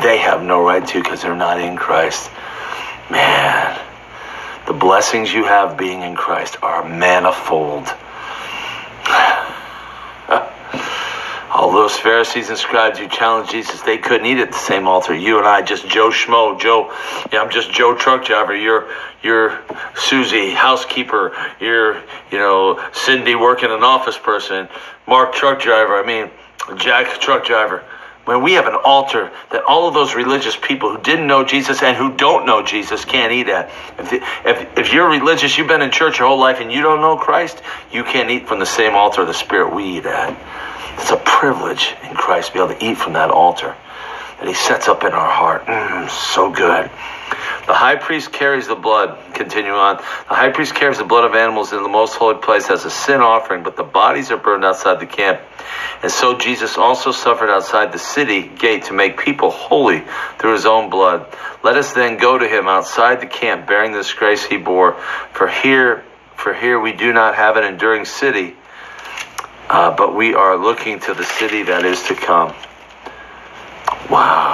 they 0.00 0.18
have 0.18 0.42
no 0.42 0.64
right 0.64 0.86
to 0.86 1.02
because 1.02 1.20
they're 1.20 1.36
not 1.36 1.60
in 1.60 1.76
Christ. 1.76 2.30
Man, 3.10 3.78
the 4.66 4.72
blessings 4.72 5.32
you 5.32 5.44
have 5.44 5.76
being 5.76 6.00
in 6.00 6.14
Christ 6.14 6.56
are 6.62 6.88
manifold. 6.88 7.86
All 11.54 11.70
those 11.70 11.94
Pharisees 11.94 12.48
and 12.48 12.56
scribes 12.56 12.98
who 12.98 13.06
challenged 13.06 13.50
Jesus, 13.50 13.82
they 13.82 13.98
couldn't 13.98 14.26
eat 14.26 14.38
at 14.38 14.50
the 14.50 14.58
same 14.58 14.88
altar. 14.88 15.14
You 15.14 15.36
and 15.36 15.46
I, 15.46 15.60
just 15.60 15.86
Joe 15.86 16.08
Schmo, 16.08 16.58
Joe, 16.58 16.90
yeah, 17.30 17.42
I'm 17.42 17.50
just 17.50 17.70
Joe 17.70 17.94
truck 17.94 18.24
driver. 18.24 18.56
You're, 18.56 18.88
you're 19.22 19.60
Susie, 19.94 20.52
housekeeper. 20.52 21.36
You're, 21.60 21.96
you 22.30 22.38
know, 22.38 22.82
Cindy 22.92 23.34
working 23.34 23.70
an 23.70 23.82
office 23.82 24.16
person. 24.16 24.66
Mark, 25.06 25.34
truck 25.34 25.60
driver. 25.60 26.02
I 26.02 26.06
mean, 26.06 26.30
Jack, 26.78 27.20
truck 27.20 27.44
driver 27.44 27.84
when 28.24 28.42
we 28.42 28.52
have 28.52 28.66
an 28.66 28.74
altar 28.74 29.30
that 29.50 29.64
all 29.64 29.88
of 29.88 29.94
those 29.94 30.14
religious 30.14 30.56
people 30.56 30.94
who 30.94 31.02
didn't 31.02 31.26
know 31.26 31.44
Jesus 31.44 31.82
and 31.82 31.96
who 31.96 32.16
don't 32.16 32.46
know 32.46 32.62
Jesus 32.62 33.04
can't 33.04 33.32
eat 33.32 33.48
at. 33.48 33.70
If, 33.98 34.12
if, 34.12 34.78
if 34.78 34.92
you're 34.92 35.10
religious, 35.10 35.58
you've 35.58 35.68
been 35.68 35.82
in 35.82 35.90
church 35.90 36.18
your 36.18 36.28
whole 36.28 36.38
life 36.38 36.60
and 36.60 36.72
you 36.72 36.82
don't 36.82 37.00
know 37.00 37.16
Christ, 37.16 37.60
you 37.90 38.04
can't 38.04 38.30
eat 38.30 38.46
from 38.46 38.60
the 38.60 38.66
same 38.66 38.94
altar 38.94 39.22
of 39.22 39.26
the 39.26 39.34
Spirit 39.34 39.74
we 39.74 39.98
eat 39.98 40.06
at. 40.06 40.36
It's 40.98 41.10
a 41.10 41.16
privilege 41.16 41.94
in 42.08 42.14
Christ 42.14 42.48
to 42.48 42.54
be 42.54 42.58
able 42.60 42.74
to 42.74 42.84
eat 42.84 42.96
from 42.96 43.14
that 43.14 43.30
altar 43.30 43.74
that 44.38 44.46
He 44.46 44.54
sets 44.54 44.88
up 44.88 45.04
in 45.04 45.12
our 45.12 45.30
heart. 45.30 45.66
Mm, 45.66 46.08
so 46.10 46.50
good. 46.50 46.90
The 47.66 47.74
high 47.74 47.96
priest 47.96 48.32
carries 48.32 48.66
the 48.66 48.74
blood. 48.74 49.34
Continue 49.34 49.72
on. 49.72 49.96
The 49.96 50.34
high 50.34 50.50
priest 50.50 50.74
carries 50.74 50.98
the 50.98 51.04
blood 51.04 51.24
of 51.24 51.34
animals 51.34 51.72
in 51.72 51.82
the 51.82 51.88
most 51.88 52.14
holy 52.14 52.38
place 52.38 52.70
as 52.70 52.84
a 52.84 52.90
sin 52.90 53.20
offering, 53.20 53.62
but 53.62 53.76
the 53.76 53.84
bodies 53.84 54.30
are 54.30 54.36
burned 54.36 54.64
outside 54.64 55.00
the 55.00 55.06
camp. 55.06 55.40
And 56.02 56.10
so 56.10 56.36
Jesus 56.36 56.76
also 56.76 57.12
suffered 57.12 57.50
outside 57.50 57.92
the 57.92 57.98
city 57.98 58.48
gate 58.48 58.84
to 58.84 58.92
make 58.92 59.18
people 59.18 59.50
holy 59.50 60.02
through 60.38 60.52
his 60.52 60.66
own 60.66 60.90
blood. 60.90 61.26
Let 61.62 61.76
us 61.76 61.92
then 61.92 62.16
go 62.16 62.36
to 62.36 62.48
him 62.48 62.66
outside 62.66 63.20
the 63.20 63.26
camp, 63.26 63.66
bearing 63.66 63.92
the 63.92 63.98
disgrace 63.98 64.44
he 64.44 64.56
bore. 64.56 64.94
For 65.32 65.48
here, 65.48 66.04
for 66.34 66.52
here 66.52 66.80
we 66.80 66.92
do 66.92 67.12
not 67.12 67.36
have 67.36 67.56
an 67.56 67.64
enduring 67.64 68.04
city, 68.04 68.56
uh, 69.70 69.94
but 69.96 70.14
we 70.14 70.34
are 70.34 70.56
looking 70.56 70.98
to 71.00 71.14
the 71.14 71.24
city 71.24 71.62
that 71.64 71.84
is 71.84 72.02
to 72.04 72.14
come. 72.14 72.54
Wow. 74.10 74.51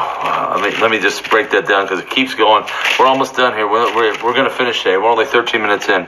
Me, 0.72 0.80
let 0.80 0.90
me 0.90 0.98
just 0.98 1.28
break 1.30 1.50
that 1.50 1.66
down 1.66 1.84
because 1.84 2.00
it 2.00 2.10
keeps 2.10 2.34
going. 2.34 2.64
We're 2.98 3.06
almost 3.06 3.36
done 3.36 3.54
here. 3.54 3.68
We're, 3.68 3.94
we're, 3.94 4.12
we're 4.24 4.34
going 4.34 4.48
to 4.48 4.54
finish 4.54 4.82
today. 4.82 4.96
We're 4.96 5.10
only 5.10 5.26
13 5.26 5.60
minutes 5.60 5.88
in. 5.88 6.06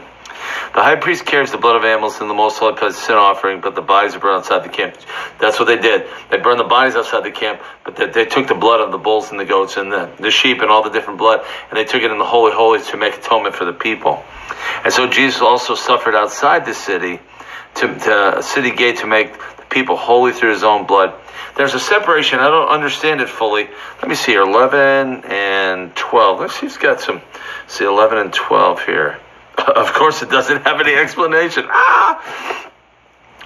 The 0.73 0.83
high 0.83 0.97
priest 0.97 1.27
carries 1.27 1.51
the 1.51 1.59
blood 1.59 1.77
of 1.77 1.85
animals 1.85 2.21
in 2.21 2.29
the 2.29 2.35
most 2.35 2.59
holy 2.59 2.77
place 2.77 2.97
sin 2.97 3.17
offering, 3.17 3.61
but 3.61 3.75
the 3.75 3.83
bodies 3.83 4.15
are 4.15 4.21
burned 4.21 4.39
outside 4.39 4.65
the 4.65 4.69
camp. 4.69 4.97
That's 5.41 5.59
what 5.59 5.67
they 5.67 5.77
did. 5.77 6.07
They 6.31 6.39
burned 6.39 6.61
the 6.61 6.65
bodies 6.65 6.95
outside 6.95 7.25
the 7.25 7.33
camp, 7.33 7.61
but 7.85 7.97
they, 7.97 8.07
they 8.07 8.25
took 8.25 8.47
the 8.47 8.55
blood 8.55 8.81
of 8.81 8.93
the 8.93 8.99
bulls 8.99 9.31
and 9.31 9.41
the 9.41 9.45
goats 9.45 9.77
and 9.77 9.91
the, 9.91 10.11
the 10.19 10.31
sheep 10.31 10.61
and 10.61 10.71
all 10.71 10.83
the 10.83 10.91
different 10.91 11.19
blood, 11.19 11.45
and 11.69 11.77
they 11.77 11.85
took 11.85 12.03
it 12.03 12.11
in 12.11 12.19
the 12.19 12.25
holy 12.25 12.53
holies 12.53 12.87
to 12.89 12.97
make 12.97 13.19
atonement 13.19 13.57
for 13.57 13.65
the 13.65 13.73
people. 13.73 14.23
And 14.85 14.93
so 14.93 15.09
Jesus 15.09 15.41
also 15.41 15.75
suffered 15.75 16.15
outside 16.15 16.65
the 16.65 16.75
city, 16.75 17.21
to, 17.77 17.99
to 17.99 18.43
city 18.43 18.71
gate 18.71 18.99
to 18.99 19.07
make 19.07 19.33
the 19.33 19.65
people 19.69 19.97
holy 19.97 20.33
through 20.33 20.51
his 20.51 20.63
own 20.63 20.87
blood. 20.87 21.15
There's 21.57 21.75
a 21.75 21.81
separation. 21.81 22.39
I 22.39 22.49
don't 22.49 22.69
understand 22.69 23.21
it 23.21 23.29
fully. 23.29 23.69
Let 24.01 24.09
me 24.09 24.15
see 24.15 24.33
here. 24.33 24.43
11 24.43 25.25
and 25.25 25.95
12. 25.95 26.41
Let's 26.41 26.59
see 26.59 26.67
it's 26.67 26.79
got 26.79 27.01
some. 27.01 27.21
See 27.67 27.85
11 27.85 28.19
and 28.19 28.33
12 28.33 28.85
here. 28.85 29.19
Of 29.61 29.93
course, 29.93 30.23
it 30.23 30.31
doesn't 30.31 30.63
have 30.63 30.81
any 30.81 30.95
explanation. 30.95 31.67
Ah! 31.69 32.71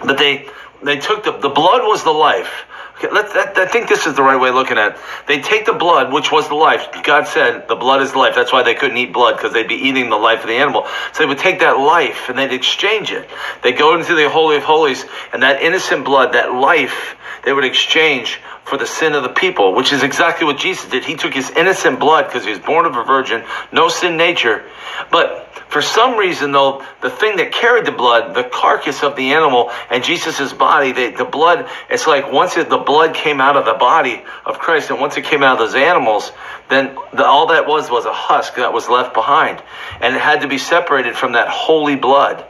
But 0.04 0.16
they 0.16 0.48
they 0.82 0.98
took 0.98 1.24
the 1.24 1.32
the 1.32 1.48
blood 1.48 1.82
was 1.82 2.04
the 2.04 2.12
life. 2.12 2.66
I 3.02 3.68
think 3.70 3.88
this 3.88 4.06
is 4.06 4.14
the 4.14 4.22
right 4.22 4.40
way 4.40 4.50
of 4.50 4.54
looking 4.54 4.78
at 4.78 4.92
it. 4.92 4.98
They 5.26 5.40
take 5.40 5.66
the 5.66 5.72
blood, 5.72 6.12
which 6.12 6.30
was 6.30 6.48
the 6.48 6.54
life. 6.54 6.86
God 7.02 7.26
said 7.26 7.66
the 7.68 7.74
blood 7.74 8.00
is 8.02 8.14
life. 8.14 8.34
That's 8.34 8.52
why 8.52 8.62
they 8.62 8.74
couldn't 8.74 8.96
eat 8.96 9.12
blood 9.12 9.36
because 9.36 9.52
they'd 9.52 9.68
be 9.68 9.74
eating 9.74 10.10
the 10.10 10.16
life 10.16 10.42
of 10.42 10.48
the 10.48 10.54
animal. 10.54 10.86
So 11.12 11.22
they 11.22 11.26
would 11.26 11.38
take 11.38 11.60
that 11.60 11.78
life 11.78 12.28
and 12.28 12.38
they'd 12.38 12.52
exchange 12.52 13.10
it. 13.10 13.28
They 13.62 13.72
go 13.72 13.98
into 13.98 14.14
the 14.14 14.30
holy 14.30 14.56
of 14.56 14.62
holies, 14.62 15.04
and 15.32 15.42
that 15.42 15.60
innocent 15.60 16.04
blood, 16.04 16.34
that 16.34 16.54
life, 16.54 17.16
they 17.44 17.52
would 17.52 17.64
exchange 17.64 18.40
for 18.64 18.78
the 18.78 18.86
sin 18.86 19.12
of 19.14 19.22
the 19.22 19.28
people, 19.28 19.74
which 19.74 19.92
is 19.92 20.02
exactly 20.02 20.46
what 20.46 20.58
Jesus 20.58 20.88
did. 20.90 21.04
He 21.04 21.16
took 21.16 21.34
his 21.34 21.50
innocent 21.50 22.00
blood 22.00 22.26
because 22.26 22.44
he 22.44 22.50
was 22.50 22.58
born 22.58 22.86
of 22.86 22.96
a 22.96 23.04
virgin, 23.04 23.44
no 23.72 23.88
sin 23.88 24.16
nature, 24.16 24.64
but 25.10 25.44
for 25.74 25.82
some 25.82 26.16
reason, 26.16 26.52
though, 26.52 26.84
the 27.00 27.10
thing 27.10 27.38
that 27.38 27.50
carried 27.50 27.84
the 27.84 27.90
blood, 27.90 28.34
the 28.34 28.44
carcass 28.44 29.02
of 29.02 29.16
the 29.16 29.32
animal 29.32 29.72
and 29.90 30.04
Jesus' 30.04 30.52
body, 30.52 30.92
the, 30.92 31.10
the 31.10 31.24
blood, 31.24 31.68
it's 31.90 32.06
like 32.06 32.30
once 32.30 32.56
it, 32.56 32.68
the 32.68 32.78
blood 32.78 33.12
came 33.12 33.40
out 33.40 33.56
of 33.56 33.64
the 33.64 33.74
body 33.74 34.22
of 34.46 34.60
Christ 34.60 34.90
and 34.90 35.00
once 35.00 35.16
it 35.16 35.24
came 35.24 35.42
out 35.42 35.54
of 35.54 35.58
those 35.58 35.74
animals, 35.74 36.30
then 36.68 36.96
the, 37.12 37.26
all 37.26 37.48
that 37.48 37.66
was 37.66 37.90
was 37.90 38.04
a 38.04 38.12
husk 38.12 38.54
that 38.54 38.72
was 38.72 38.88
left 38.88 39.14
behind. 39.14 39.60
And 40.00 40.14
it 40.14 40.20
had 40.20 40.42
to 40.42 40.48
be 40.48 40.58
separated 40.58 41.16
from 41.16 41.32
that 41.32 41.48
holy 41.48 41.96
blood. 41.96 42.46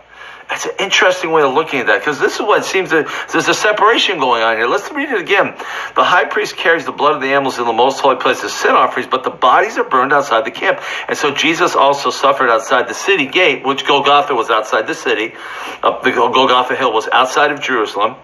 That's 0.49 0.67
an 0.67 0.73
interesting 0.79 1.33
way 1.33 1.43
of 1.43 1.55
looking 1.55 1.81
at 1.81 1.87
that 1.87 2.01
because 2.01 2.19
this 2.19 2.35
is 2.35 2.41
what 2.41 2.65
seems 2.65 2.91
to, 2.91 3.11
there's 3.33 3.49
a 3.49 3.55
separation 3.55 4.19
going 4.19 4.43
on 4.43 4.57
here. 4.57 4.67
Let's 4.67 4.91
read 4.93 5.09
it 5.09 5.21
again. 5.21 5.55
The 5.97 6.05
high 6.05 6.27
priest 6.27 6.57
carries 6.57 6.85
the 6.85 6.93
blood 6.93 7.17
of 7.17 7.23
the 7.23 7.29
animals 7.29 7.59
in 7.59 7.65
the 7.65 7.73
most 7.73 8.01
holy 8.01 8.17
place 8.17 8.45
as 8.45 8.53
sin 8.53 8.73
offerings, 8.73 9.09
but 9.11 9.25
the 9.25 9.31
bodies 9.31 9.79
are 9.79 9.85
burned 9.85 10.13
outside 10.13 10.45
the 10.45 10.51
camp. 10.51 10.81
And 11.09 11.17
so 11.17 11.33
Jesus 11.33 11.75
also 11.75 12.11
suffered 12.11 12.51
outside 12.51 12.89
the 12.89 12.95
city 12.95 13.27
gate, 13.27 13.65
which 13.65 13.87
Golgotha 13.87 14.35
was 14.35 14.51
outside 14.51 14.87
the 14.87 14.95
city. 14.95 15.35
Uh, 15.83 16.01
the 16.03 16.11
Golgotha 16.11 16.77
hill 16.77 16.93
was 16.93 17.09
outside 17.11 17.51
of 17.51 17.61
Jerusalem 17.61 18.17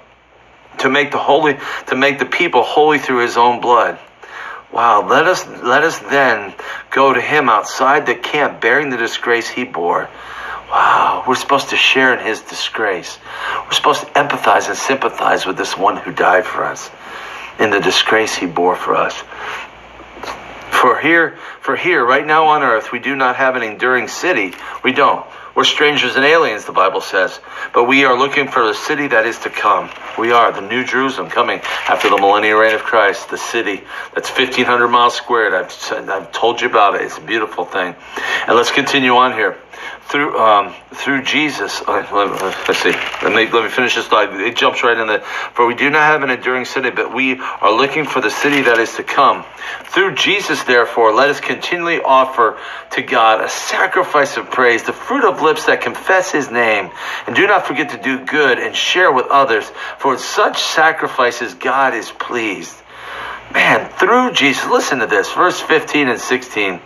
to 0.79 0.91
make 0.91 1.11
the 1.13 1.19
holy, 1.19 1.59
to 1.87 1.97
make 1.97 2.19
the 2.19 2.27
people 2.27 2.63
holy 2.63 2.99
through 2.99 3.23
his 3.23 3.39
own 3.39 3.61
blood. 3.61 3.99
Wow, 4.73 5.09
let 5.09 5.27
us, 5.27 5.47
let 5.47 5.83
us 5.83 5.99
then 5.99 6.55
go 6.91 7.13
to 7.13 7.21
him 7.21 7.49
outside 7.49 8.07
the 8.07 8.15
camp 8.15 8.61
bearing 8.61 8.91
the 8.91 8.97
disgrace 8.97 9.49
he 9.49 9.65
bore. 9.65 10.09
Wow, 10.71 11.25
we're 11.27 11.35
supposed 11.35 11.71
to 11.71 11.77
share 11.77 12.17
in 12.17 12.25
his 12.25 12.43
disgrace. 12.43 13.19
We're 13.67 13.73
supposed 13.73 14.03
to 14.03 14.07
empathize 14.13 14.69
and 14.69 14.77
sympathize 14.77 15.45
with 15.45 15.57
this 15.57 15.77
one 15.77 15.97
who 15.97 16.13
died 16.13 16.47
for 16.47 16.65
us 16.65 16.91
in 17.59 17.71
the 17.71 17.81
disgrace 17.81 18.37
he 18.37 18.47
bore 18.47 18.77
for 18.77 18.95
us. 18.95 19.23
For 20.71 20.99
here, 20.99 21.37
for 21.61 21.77
here, 21.77 22.07
right 22.07 22.25
now 22.25 22.47
on 22.47 22.63
earth, 22.63 22.93
we 22.93 23.01
do 23.01 23.17
not 23.17 23.37
have 23.37 23.57
an 23.57 23.63
enduring 23.63 24.07
city. 24.07 24.55
We 24.85 24.93
don't. 24.93 25.27
We're 25.57 25.65
strangers 25.65 26.15
and 26.15 26.25
aliens, 26.25 26.65
the 26.65 26.73
Bible 26.73 27.01
says. 27.01 27.41
But 27.75 27.85
we 27.85 28.05
are 28.05 28.17
looking 28.17 28.47
for 28.47 28.65
the 28.65 28.73
city 28.73 29.09
that 29.09 29.27
is 29.27 29.39
to 29.41 29.51
come. 29.51 29.91
We 30.19 30.31
are 30.31 30.53
the 30.53 30.61
New 30.61 30.85
Jerusalem 30.85 31.29
coming 31.29 31.61
after 31.89 32.09
the 32.09 32.17
millennial 32.17 32.61
reign 32.61 32.75
of 32.75 32.83
Christ, 32.83 33.29
the 33.29 33.37
city 33.37 33.83
that's 34.15 34.31
1,500 34.31 34.89
miles 34.89 35.17
squared. 35.17 35.53
I've, 35.53 36.09
I've 36.09 36.31
told 36.31 36.61
you 36.61 36.69
about 36.69 36.95
it. 36.95 37.03
It's 37.03 37.19
a 37.19 37.23
beautiful 37.23 37.65
thing. 37.65 37.95
And 38.47 38.57
let's 38.57 38.71
continue 38.71 39.17
on 39.17 39.33
here 39.33 39.59
through 40.03 40.39
um, 40.39 40.75
through 40.93 41.23
Jesus. 41.23 41.81
Uh, 41.81 42.05
let's 42.67 42.83
see. 42.83 42.91
Let 42.91 43.33
me 43.33 43.51
let 43.51 43.65
me 43.65 43.69
finish 43.71 43.95
this 43.95 44.07
slide. 44.07 44.33
It 44.41 44.57
jumps 44.57 44.83
right 44.83 44.97
in 44.97 45.07
there. 45.07 45.21
For 45.21 45.67
we 45.67 45.75
do 45.75 45.91
not 45.91 46.03
have 46.03 46.23
an 46.23 46.31
enduring 46.31 46.65
city, 46.65 46.91
but 46.91 47.15
we 47.15 47.39
are 47.41 47.73
looking 47.73 48.05
for 48.05 48.21
the 48.21 48.31
city 48.31 48.63
that 48.63 48.79
is 48.79 48.95
to 48.97 49.03
come. 49.03 49.45
Through 49.87 50.15
Jesus, 50.15 50.63
therefore, 50.65 51.13
let 51.13 51.31
us 51.31 51.41
continually 51.41 52.01
offer 52.01 52.59
to 52.93 53.03
God 53.03 53.41
a 53.41 53.49
sacrifice 53.49 54.37
of 54.37 54.51
praise, 54.51 54.83
the 54.83 54.93
fruit 54.93 55.25
of 55.25 55.43
lips 55.43 55.67
that 55.67 55.81
confess 55.81 56.33
His 56.33 56.51
name, 56.51 56.91
and 57.27 57.37
do 57.37 57.47
not 57.47 57.67
forget 57.67 57.91
to 57.91 58.03
do 58.03 58.25
good 58.25 58.59
and 58.59 58.75
share 58.75 59.13
with 59.13 59.27
others. 59.27 59.71
For 59.99 60.13
with 60.13 60.21
such 60.21 60.63
sacrifices, 60.63 61.55
God 61.55 61.95
is 61.95 62.11
pleased. 62.11 62.77
Man, 63.53 63.91
through 63.99 64.33
Jesus, 64.33 64.65
listen 64.67 65.01
to 65.01 65.07
this, 65.07 65.33
verse 65.33 65.61
15 65.61 66.09
and 66.09 66.21
16. 66.21 66.81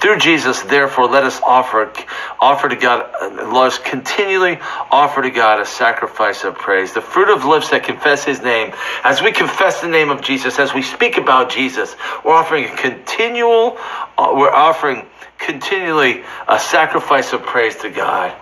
Through 0.00 0.18
Jesus, 0.18 0.60
therefore, 0.62 1.08
let 1.08 1.24
us 1.24 1.40
offer, 1.40 1.90
offer 2.38 2.68
to 2.68 2.76
God, 2.76 3.10
let 3.22 3.68
us 3.68 3.78
continually 3.78 4.58
offer 4.90 5.22
to 5.22 5.30
God 5.30 5.60
a 5.60 5.64
sacrifice 5.64 6.44
of 6.44 6.56
praise, 6.56 6.92
the 6.92 7.00
fruit 7.00 7.34
of 7.34 7.46
lips 7.46 7.70
that 7.70 7.84
confess 7.84 8.24
His 8.24 8.42
name. 8.42 8.74
As 9.02 9.22
we 9.22 9.32
confess 9.32 9.80
the 9.80 9.88
name 9.88 10.10
of 10.10 10.20
Jesus, 10.20 10.58
as 10.58 10.74
we 10.74 10.82
speak 10.82 11.16
about 11.16 11.48
Jesus, 11.50 11.96
we're 12.22 12.34
offering 12.34 12.66
a 12.66 12.76
continual, 12.76 13.78
uh, 14.18 14.34
we're 14.36 14.52
offering 14.52 15.06
continually 15.38 16.22
a 16.48 16.58
sacrifice 16.58 17.32
of 17.32 17.42
praise 17.42 17.76
to 17.76 17.88
God. 17.88 18.36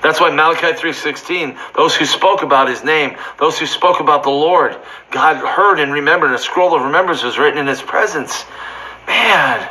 That's 0.00 0.20
why 0.20 0.30
Malachi 0.30 0.72
3:16, 0.74 1.58
those 1.74 1.94
who 1.94 2.04
spoke 2.06 2.42
about 2.42 2.68
his 2.68 2.84
name, 2.84 3.16
those 3.38 3.58
who 3.58 3.66
spoke 3.66 4.00
about 4.00 4.22
the 4.22 4.30
Lord, 4.30 4.76
God 5.10 5.36
heard 5.36 5.80
and 5.80 5.92
remembered. 5.92 6.32
A 6.32 6.38
scroll 6.38 6.74
of 6.74 6.82
remembrance 6.82 7.22
was 7.22 7.38
written 7.38 7.58
in 7.58 7.66
his 7.66 7.82
presence. 7.82 8.44
Man, 9.06 9.68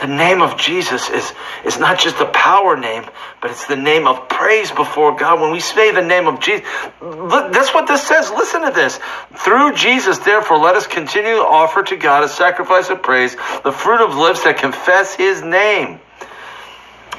the 0.00 0.08
name 0.08 0.42
of 0.42 0.58
Jesus 0.58 1.08
is, 1.08 1.32
is 1.64 1.78
not 1.78 1.98
just 1.98 2.20
a 2.20 2.26
power 2.26 2.76
name, 2.76 3.04
but 3.40 3.52
it's 3.52 3.66
the 3.66 3.76
name 3.76 4.06
of 4.06 4.28
praise 4.28 4.70
before 4.70 5.16
God. 5.16 5.40
When 5.40 5.52
we 5.52 5.60
say 5.60 5.92
the 5.92 6.02
name 6.02 6.26
of 6.26 6.40
Jesus, 6.40 6.68
that's 7.00 7.72
what 7.72 7.86
this 7.86 8.02
says. 8.02 8.30
Listen 8.30 8.62
to 8.62 8.70
this. 8.70 8.98
Through 9.36 9.74
Jesus, 9.74 10.18
therefore, 10.18 10.58
let 10.58 10.74
us 10.74 10.86
continue 10.86 11.36
to 11.36 11.44
offer 11.44 11.82
to 11.84 11.96
God 11.96 12.24
a 12.24 12.28
sacrifice 12.28 12.90
of 12.90 13.02
praise, 13.02 13.36
the 13.62 13.72
fruit 13.72 14.00
of 14.00 14.16
lips 14.16 14.44
that 14.44 14.58
confess 14.58 15.14
his 15.14 15.42
name 15.42 16.00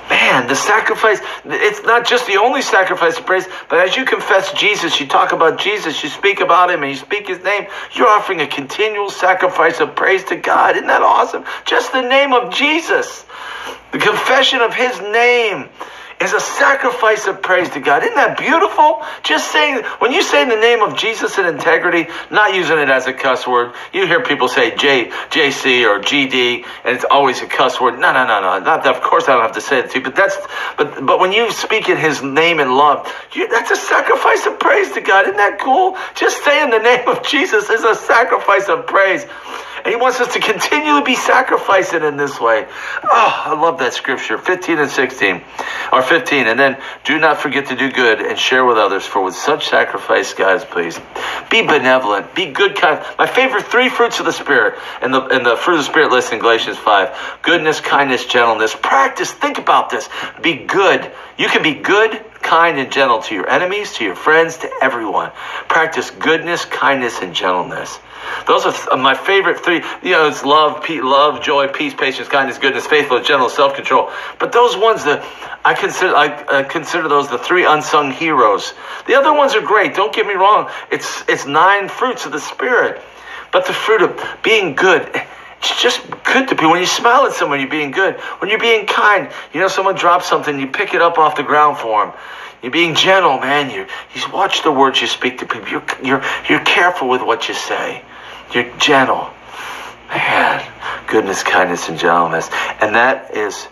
man, 0.09 0.47
the 0.47 0.55
sacrifice, 0.55 1.19
it's 1.45 1.83
not 1.83 2.05
just 2.05 2.27
the 2.27 2.37
only 2.37 2.61
sacrifice 2.61 3.17
of 3.17 3.25
praise, 3.25 3.47
but 3.69 3.79
as 3.79 3.95
you 3.95 4.05
confess 4.05 4.53
Jesus, 4.53 4.99
you 4.99 5.07
talk 5.07 5.31
about 5.31 5.59
Jesus, 5.59 6.03
you 6.03 6.09
speak 6.09 6.39
about 6.39 6.69
him, 6.69 6.83
and 6.83 6.91
you 6.91 6.97
speak 6.97 7.27
his 7.27 7.43
name, 7.43 7.67
you're 7.93 8.07
offering 8.07 8.41
a 8.41 8.47
continual 8.47 9.09
sacrifice 9.09 9.79
of 9.79 9.95
praise 9.95 10.23
to 10.25 10.35
God. 10.35 10.75
Isn't 10.75 10.87
that 10.87 11.01
awesome? 11.01 11.45
Just 11.65 11.91
the 11.91 12.01
name 12.01 12.33
of 12.33 12.53
Jesus, 12.53 13.25
the 13.91 13.99
confession 13.99 14.61
of 14.61 14.73
his 14.73 14.99
name 15.01 15.69
is 16.21 16.33
a 16.33 16.39
sacrifice 16.39 17.27
of 17.27 17.41
praise 17.41 17.69
to 17.71 17.79
God. 17.79 18.03
Isn't 18.03 18.15
that 18.15 18.37
beautiful? 18.37 19.01
Just 19.23 19.51
saying, 19.51 19.83
when 19.99 20.13
you 20.13 20.23
say 20.23 20.41
in 20.41 20.49
the 20.49 20.55
name 20.55 20.81
of 20.81 20.97
Jesus 20.97 21.37
and 21.37 21.47
integrity, 21.47 22.09
not 22.31 22.55
using 22.55 22.79
it 22.79 22.89
as 22.89 23.07
a 23.07 23.13
cuss 23.13 23.45
word, 23.45 23.73
you 23.93 24.07
hear 24.07 24.23
people 24.23 24.47
say 24.47 24.75
J, 24.75 25.09
JC 25.29 25.83
or 25.83 25.99
GD, 25.99 26.65
and 26.85 26.95
it's 26.95 27.05
always 27.05 27.41
a 27.41 27.47
cuss 27.47 27.81
word. 27.81 27.99
No, 27.99 28.13
no, 28.13 28.25
no, 28.25 28.39
no. 28.41 28.59
Not 28.59 28.83
that, 28.83 28.95
of 28.95 29.01
course 29.01 29.25
I 29.27 29.33
don't 29.33 29.41
have 29.41 29.55
to 29.55 29.61
say 29.61 29.79
it 29.79 29.91
to 29.91 29.99
you, 29.99 30.03
but 30.03 30.15
that's, 30.15 30.37
but, 30.77 31.05
but 31.05 31.19
when 31.19 31.33
you 31.33 31.51
speak 31.51 31.89
in 31.89 31.97
his 31.97 32.23
name 32.23 32.59
and 32.59 32.75
love, 32.75 33.11
you, 33.33 33.49
that's 33.49 33.71
a 33.71 33.75
sacrifice 33.75 34.45
of 34.45 34.59
praise 34.59 34.91
to 34.93 35.01
God. 35.01 35.25
Isn't 35.25 35.37
that 35.37 35.59
cool? 35.59 35.97
Just 36.15 36.43
saying 36.43 36.69
the 36.69 36.79
name 36.79 37.07
of 37.09 37.23
Jesus 37.23 37.69
is 37.69 37.83
a 37.83 37.95
sacrifice 37.95 38.69
of 38.69 38.87
praise. 38.87 39.25
And 39.85 39.93
he 39.93 40.01
wants 40.01 40.19
us 40.19 40.33
to 40.33 40.39
continually 40.39 41.03
be 41.03 41.13
sacrificing 41.13 42.01
in 42.01 42.17
this 42.17 42.39
way. 42.39 42.65
Oh, 43.03 43.43
I 43.45 43.53
love 43.53 43.77
that 43.77 43.93
scripture. 43.93 44.39
15 44.39 44.79
and 44.79 44.89
16. 44.89 45.43
Or 45.93 46.01
15. 46.01 46.47
And 46.47 46.59
then 46.59 46.81
do 47.03 47.19
not 47.19 47.37
forget 47.37 47.67
to 47.67 47.75
do 47.75 47.91
good 47.91 48.19
and 48.19 48.37
share 48.37 48.65
with 48.65 48.77
others, 48.77 49.05
for 49.05 49.23
with 49.23 49.35
such 49.35 49.67
sacrifice, 49.67 50.33
God 50.33 50.55
is 50.55 50.65
pleased. 50.65 50.99
Be 51.51 51.61
benevolent. 51.61 52.33
Be 52.33 52.47
good 52.47 52.75
kind. 52.75 53.05
My 53.19 53.27
favorite 53.27 53.65
three 53.65 53.89
fruits 53.89 54.19
of 54.19 54.25
the 54.25 54.33
Spirit 54.33 54.79
and 55.03 55.13
the, 55.13 55.21
and 55.21 55.45
the 55.45 55.55
fruit 55.55 55.75
of 55.75 55.85
the 55.85 55.91
Spirit 55.91 56.11
list 56.11 56.33
in 56.33 56.39
Galatians 56.39 56.77
5. 56.77 57.41
Goodness, 57.43 57.79
kindness, 57.79 58.25
gentleness. 58.25 58.75
Practice. 58.75 59.31
Think 59.31 59.59
about 59.59 59.91
this. 59.91 60.09
Be 60.41 60.55
good. 60.65 61.11
You 61.37 61.47
can 61.47 61.61
be 61.61 61.75
good, 61.75 62.25
kind, 62.45 62.79
and 62.79 62.91
gentle 62.91 63.21
to 63.23 63.35
your 63.35 63.49
enemies, 63.49 63.93
to 63.95 64.05
your 64.05 64.15
friends, 64.15 64.57
to 64.57 64.71
everyone. 64.81 65.31
Practice 65.67 66.11
goodness, 66.11 66.63
kindness, 66.65 67.19
and 67.21 67.33
gentleness. 67.33 67.99
Those 68.47 68.65
are 68.65 68.93
uh, 68.93 68.97
my 68.97 69.15
favorite 69.15 69.59
three. 69.59 69.81
You 70.03 70.11
know, 70.11 70.27
it's 70.27 70.43
love, 70.43 70.83
pe- 70.83 71.01
love, 71.01 71.43
joy, 71.43 71.67
peace, 71.67 71.93
patience, 71.93 72.27
kindness, 72.27 72.57
goodness, 72.57 72.87
faithfulness, 72.87 73.27
gentle, 73.27 73.49
self-control. 73.49 74.11
But 74.39 74.51
those 74.51 74.77
ones 74.77 75.03
that 75.05 75.25
I 75.65 75.73
consider, 75.73 76.15
I 76.15 76.27
uh, 76.27 76.63
consider 76.63 77.07
those 77.07 77.29
the 77.29 77.39
three 77.39 77.65
unsung 77.65 78.11
heroes. 78.11 78.73
The 79.07 79.15
other 79.15 79.33
ones 79.33 79.55
are 79.55 79.61
great. 79.61 79.95
Don't 79.95 80.13
get 80.13 80.27
me 80.27 80.33
wrong. 80.35 80.69
It's 80.91 81.23
it's 81.27 81.45
nine 81.45 81.89
fruits 81.89 82.25
of 82.25 82.31
the 82.31 82.39
spirit, 82.39 83.01
but 83.51 83.65
the 83.65 83.73
fruit 83.73 84.01
of 84.01 84.23
being 84.43 84.75
good. 84.75 85.09
It's 85.71 85.81
just 85.81 86.01
good 86.23 86.47
to 86.49 86.55
be. 86.55 86.65
When 86.65 86.79
you 86.79 86.85
smile 86.85 87.25
at 87.25 87.33
someone, 87.33 87.59
you're 87.59 87.69
being 87.69 87.91
good. 87.91 88.15
When 88.39 88.49
you're 88.49 88.59
being 88.59 88.85
kind, 88.85 89.31
you 89.53 89.59
know, 89.59 89.67
someone 89.67 89.95
drops 89.95 90.27
something, 90.27 90.59
you 90.59 90.67
pick 90.67 90.93
it 90.93 91.01
up 91.01 91.17
off 91.17 91.35
the 91.35 91.43
ground 91.43 91.77
for 91.77 92.05
them. 92.05 92.15
You're 92.61 92.71
being 92.71 92.95
gentle, 92.95 93.39
man. 93.39 93.69
You 93.69 93.85
you 94.13 94.31
watch 94.31 94.63
the 94.63 94.71
words 94.71 95.01
you 95.01 95.07
speak 95.07 95.39
to 95.39 95.45
people. 95.45 95.67
You're 95.69 95.85
you're 96.03 96.23
you're 96.49 96.63
careful 96.65 97.09
with 97.09 97.21
what 97.21 97.47
you 97.47 97.53
say. 97.53 98.03
You're 98.53 98.69
gentle. 98.77 99.29
Man, 100.09 100.71
goodness, 101.07 101.43
kindness, 101.43 101.89
and 101.89 101.97
gentleness. 101.97 102.49
And 102.79 102.95
that 102.95 103.35
is, 103.35 103.67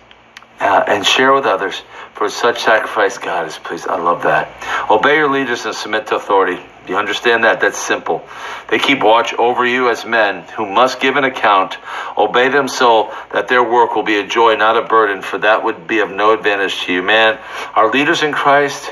uh, 0.60 0.84
and 0.88 1.06
share 1.06 1.34
with 1.34 1.46
others. 1.46 1.82
For 2.13 2.30
such 2.30 2.62
sacrifice, 2.62 3.18
God 3.18 3.48
is 3.48 3.58
pleased. 3.58 3.88
I 3.88 3.98
love 3.98 4.24
that. 4.24 4.50
Obey 4.89 5.18
your 5.18 5.30
leaders 5.30 5.66
and 5.66 5.76
submit 5.76 6.08
to 6.08 6.16
authority. 6.16 6.62
You 6.88 6.98
understand 6.98 7.46
that? 7.46 7.62
That's 7.62 7.78
simple. 7.78 8.28
They 8.70 8.78
keep 8.78 9.02
watch 9.02 9.34
over 9.34 9.66
you 9.66 9.89
as 9.89 10.06
men 10.06 10.44
who 10.50 10.66
must 10.66 11.00
give 11.00 11.16
an 11.16 11.24
account. 11.24 11.78
Obey 12.18 12.50
them 12.50 12.68
so 12.68 13.13
that 13.32 13.48
their 13.48 13.63
work 13.63 13.96
will 13.96 14.04
be 14.04 14.20
a 14.20 14.28
joy, 14.28 14.56
not 14.56 14.76
a 14.76 14.82
burden, 14.82 15.22
for 15.22 15.38
that 15.39 15.63
would 15.63 15.88
be 15.88 16.00
of 16.00 16.12
no 16.12 16.34
advantage 16.34 16.84
to 16.86 16.94
you. 16.94 17.02
Man, 17.02 17.39
our 17.76 17.89
leaders 17.89 18.22
in 18.22 18.34
Christ, 18.34 18.92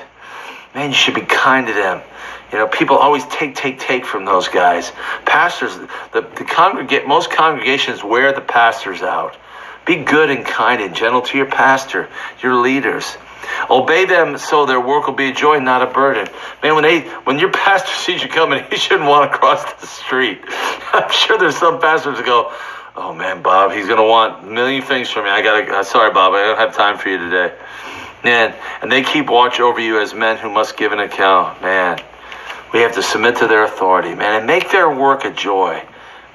man, 0.74 0.90
you 0.90 0.96
should 0.96 1.16
be 1.16 1.22
kind 1.22 1.68
to 1.68 1.74
them. 1.74 2.02
You 2.52 2.58
know, 2.60 2.68
people 2.68 2.98
always 2.98 3.26
take, 3.28 3.56
take, 3.56 3.80
take 3.80 4.06
from 4.06 4.26
those 4.26 4.48
guys. 4.48 4.92
Pastors, 5.26 5.76
the, 6.12 6.22
the 6.22 6.46
congregate, 6.46 7.08
most 7.08 7.32
congregations 7.32 8.04
wear 8.04 8.34
the 8.34 8.42
pastors 8.42 9.02
out. 9.02 9.38
Be 9.86 9.98
good 9.98 10.30
and 10.30 10.46
kind 10.46 10.82
and 10.82 10.96
gentle 10.96 11.22
to 11.22 11.38
your 11.38 11.48
pastor, 11.48 12.08
your 12.42 12.56
leaders. 12.56 13.18
Obey 13.70 14.06
them 14.06 14.38
so 14.38 14.66
their 14.66 14.80
work 14.80 15.08
will 15.08 15.14
be 15.14 15.30
a 15.30 15.34
joy, 15.34 15.60
not 15.60 15.82
a 15.82 15.88
burden. 15.88 16.28
Man, 16.62 16.76
when 16.76 16.84
they, 16.84 17.02
when 17.24 17.40
your 17.40 17.52
pastor 17.52 17.94
sees 17.94 18.22
you 18.22 18.30
coming, 18.30 18.64
he 18.70 18.78
shouldn't 18.78 19.10
want 19.10 19.32
to 19.32 19.38
cross 19.38 19.64
the 19.80 19.88
street. 19.88 20.42
I'm 20.94 21.12
sure 21.12 21.38
there's 21.38 21.58
some 21.58 21.80
pastors 21.80 22.18
that 22.18 22.26
go, 22.26 22.54
"Oh 22.96 23.14
man, 23.14 23.42
Bob, 23.42 23.72
he's 23.72 23.88
gonna 23.88 24.06
want 24.06 24.44
a 24.44 24.48
million 24.48 24.84
things 24.84 25.10
from 25.10 25.26
me. 25.26 25.32
I 25.32 25.42
gotta, 25.42 25.80
uh, 25.80 25.84
sorry, 25.84 26.14
Bob, 26.14 26.34
I 26.34 26.44
don't 26.44 26.58
have 26.58 26.76
time 26.76 26.98
for 26.98 27.10
you 27.10 27.18
today." 27.18 27.56
Man, 28.24 28.54
and 28.84 28.92
they 28.92 29.02
keep 29.02 29.30
watch 29.30 29.60
over 29.60 29.80
you 29.80 30.00
as 30.00 30.14
men 30.14 30.38
who 30.38 30.50
must 30.50 30.78
give 30.78 30.92
an 30.92 31.00
account. 31.00 31.60
Man, 31.62 32.00
we 32.72 32.82
have 32.82 32.94
to 32.94 33.02
submit 33.02 33.38
to 33.38 33.48
their 33.48 33.64
authority, 33.64 34.14
man, 34.14 34.38
and 34.38 34.46
make 34.46 34.70
their 34.70 34.94
work 34.94 35.26
a 35.26 35.32
joy. 35.32 35.84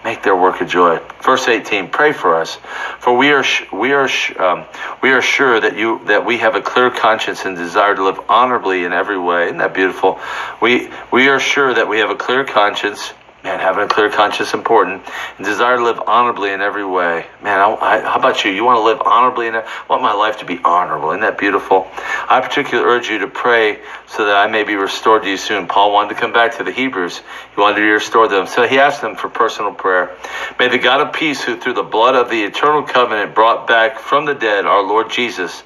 Make 0.07 0.23
their 0.23 0.37
work 0.37 0.61
a 0.61 0.65
joy. 0.65 1.01
Verse 1.21 1.49
18, 1.49 1.89
pray 1.89 2.13
for 2.13 2.37
us, 2.37 2.59
for 3.01 3.17
we 3.17 3.33
are 3.33 3.45
we 3.73 3.93
are 3.93 4.09
um, 4.39 4.65
we 5.03 5.11
are 5.11 5.21
sure 5.21 5.59
that 5.59 5.77
you 5.77 6.01
that 6.05 6.25
we 6.25 6.39
have 6.39 6.55
a 6.55 6.61
clear 6.61 6.93
conscience 6.93 7.45
and 7.45 7.57
desire 7.57 7.97
to 7.97 8.05
live 8.05 8.21
honorably 8.29 8.85
in 8.85 8.93
every 8.93 9.19
way. 9.19 9.47
Isn't 9.47 9.59
that 9.59 9.75
beautiful? 9.75 10.21
We 10.63 10.91
we 11.11 11.29
are 11.29 11.41
sure 11.41 11.75
that 11.75 11.89
we 11.89 11.99
have 11.99 12.11
a 12.11 12.15
clear 12.15 12.45
conscience 12.45 13.13
Man, 13.47 13.61
having 13.61 13.85
a 13.85 13.87
clear 13.87 14.11
conscience 14.11 14.55
important, 14.55 15.05
and 15.37 15.47
desire 15.47 15.77
to 15.77 15.85
live 15.85 16.01
honorably 16.05 16.51
in 16.51 16.61
every 16.61 16.85
way. 16.85 17.27
Man, 17.45 17.61
I, 17.61 17.77
I, 17.77 18.01
how 18.01 18.17
about 18.17 18.45
you? 18.45 18.51
You 18.51 18.65
want 18.65 18.79
to 18.79 18.83
live 18.83 19.01
honorably, 19.01 19.47
and 19.47 19.57
I 19.57 19.65
want 19.89 20.03
my 20.03 20.15
life 20.15 20.39
to 20.39 20.45
be 20.45 20.59
honorable. 20.65 21.11
Isn't 21.11 21.21
that 21.21 21.39
beautiful? 21.39 21.87
I 22.29 22.41
particularly 22.41 22.91
urge 22.91 23.09
you 23.09 23.21
to 23.21 23.29
pray 23.29 23.83
so 24.09 24.25
that 24.25 24.35
I 24.35 24.51
may 24.51 24.65
be 24.65 24.75
restored 24.75 25.23
to 25.23 25.31
you 25.31 25.37
soon. 25.37 25.69
Paul 25.69 25.93
wanted 25.93 26.15
to 26.15 26.21
come 26.21 26.33
back 26.33 26.57
to 26.57 26.65
the 26.65 26.73
Hebrews. 26.73 27.19
He 27.55 27.61
wanted 27.61 27.77
to 27.77 27.83
restore 27.83 28.27
them, 28.27 28.49
so 28.49 28.67
he 28.67 28.81
asked 28.81 29.01
them 29.01 29.15
for 29.15 29.29
personal 29.29 29.73
prayer. 29.73 30.17
May 30.59 30.67
the 30.67 30.79
God 30.79 31.01
of 31.01 31.13
peace, 31.13 31.41
who 31.41 31.57
through 31.57 31.75
the 31.75 31.85
blood 31.85 32.17
of 32.17 32.29
the 32.29 32.43
eternal 32.43 32.83
covenant 32.83 33.33
brought 33.33 33.69
back 33.69 34.01
from 34.01 34.25
the 34.25 34.35
dead 34.35 34.67
our 34.67 34.83
Lord 34.83 35.09
Jesus 35.09 35.63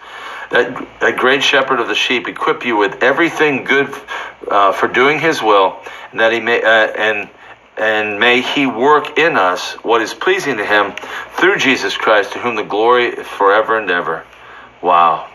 that, 0.51 0.87
that 1.01 1.16
great 1.16 1.43
shepherd 1.43 1.81
of 1.81 1.88
the 1.88 1.95
sheep, 1.95 2.29
equip 2.29 2.66
you 2.66 2.77
with 2.77 3.03
everything 3.03 3.64
good 3.64 3.88
uh, 4.51 4.73
for 4.73 4.87
doing 4.87 5.19
his 5.19 5.40
will, 5.40 5.81
and 6.11 6.21
that 6.21 6.31
he 6.31 6.40
may, 6.40 6.61
uh, 6.62 6.69
and, 6.69 7.31
and 7.81 8.21
may 8.21 8.43
he 8.43 8.66
work 8.66 9.19
in 9.19 9.37
us 9.37 9.73
what 9.83 10.03
is 10.03 10.12
pleasing 10.12 10.59
to 10.59 10.64
him 10.64 10.93
through 11.33 11.57
Jesus 11.57 11.97
Christ, 11.97 12.35
to 12.35 12.38
whom 12.38 12.55
the 12.55 12.62
glory 12.62 13.12
forever 13.12 13.79
and 13.79 13.90
ever. 13.90 14.25
Wow. 14.83 15.29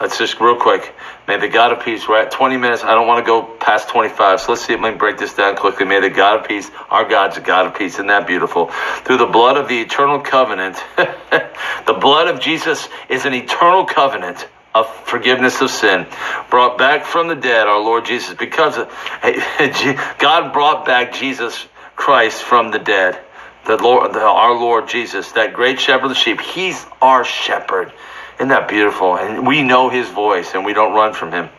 Let's 0.00 0.16
just 0.16 0.40
real 0.40 0.56
quick. 0.56 0.94
May 1.28 1.38
the 1.38 1.48
God 1.48 1.72
of 1.72 1.84
peace, 1.84 2.08
we're 2.08 2.22
at 2.22 2.30
20 2.30 2.56
minutes. 2.56 2.82
I 2.82 2.94
don't 2.94 3.06
want 3.06 3.22
to 3.22 3.28
go 3.28 3.42
past 3.42 3.90
25. 3.90 4.40
So 4.40 4.52
let's 4.52 4.64
see 4.64 4.72
if 4.72 4.80
we 4.80 4.88
can 4.88 4.96
break 4.96 5.18
this 5.18 5.34
down 5.34 5.56
quickly. 5.56 5.84
May 5.84 6.00
the 6.00 6.08
God 6.08 6.40
of 6.40 6.48
peace, 6.48 6.70
our 6.88 7.06
God's 7.06 7.36
a 7.36 7.42
God 7.42 7.66
of 7.66 7.74
peace. 7.76 7.94
Isn't 7.94 8.06
that 8.06 8.26
beautiful? 8.26 8.68
Through 9.04 9.18
the 9.18 9.26
blood 9.26 9.58
of 9.58 9.68
the 9.68 9.78
eternal 9.78 10.20
covenant, 10.20 10.82
the 10.96 11.98
blood 12.00 12.28
of 12.28 12.40
Jesus 12.40 12.88
is 13.10 13.26
an 13.26 13.34
eternal 13.34 13.84
covenant 13.84 14.48
of 14.74 14.88
forgiveness 15.04 15.60
of 15.60 15.68
sin, 15.68 16.06
brought 16.48 16.78
back 16.78 17.04
from 17.04 17.28
the 17.28 17.34
dead, 17.34 17.66
our 17.66 17.80
Lord 17.80 18.06
Jesus, 18.06 18.34
because 18.34 18.76
God 20.18 20.52
brought 20.54 20.86
back 20.86 21.12
Jesus 21.12 21.66
Christ 22.00 22.42
from 22.42 22.70
the 22.70 22.78
dead. 22.78 23.20
The 23.66 23.76
Lord, 23.76 24.14
the, 24.14 24.22
our 24.22 24.54
Lord 24.54 24.88
Jesus, 24.88 25.32
that 25.32 25.52
great 25.52 25.78
shepherd 25.78 26.06
of 26.06 26.08
the 26.08 26.14
sheep, 26.14 26.40
He's 26.40 26.86
our 27.02 27.24
shepherd. 27.24 27.92
Isn't 28.36 28.48
that 28.48 28.68
beautiful? 28.68 29.18
And 29.18 29.46
we 29.46 29.62
know 29.62 29.90
his 29.90 30.08
voice 30.08 30.54
and 30.54 30.64
we 30.64 30.72
don't 30.72 30.94
run 30.94 31.12
from 31.12 31.30
him. 31.30 31.50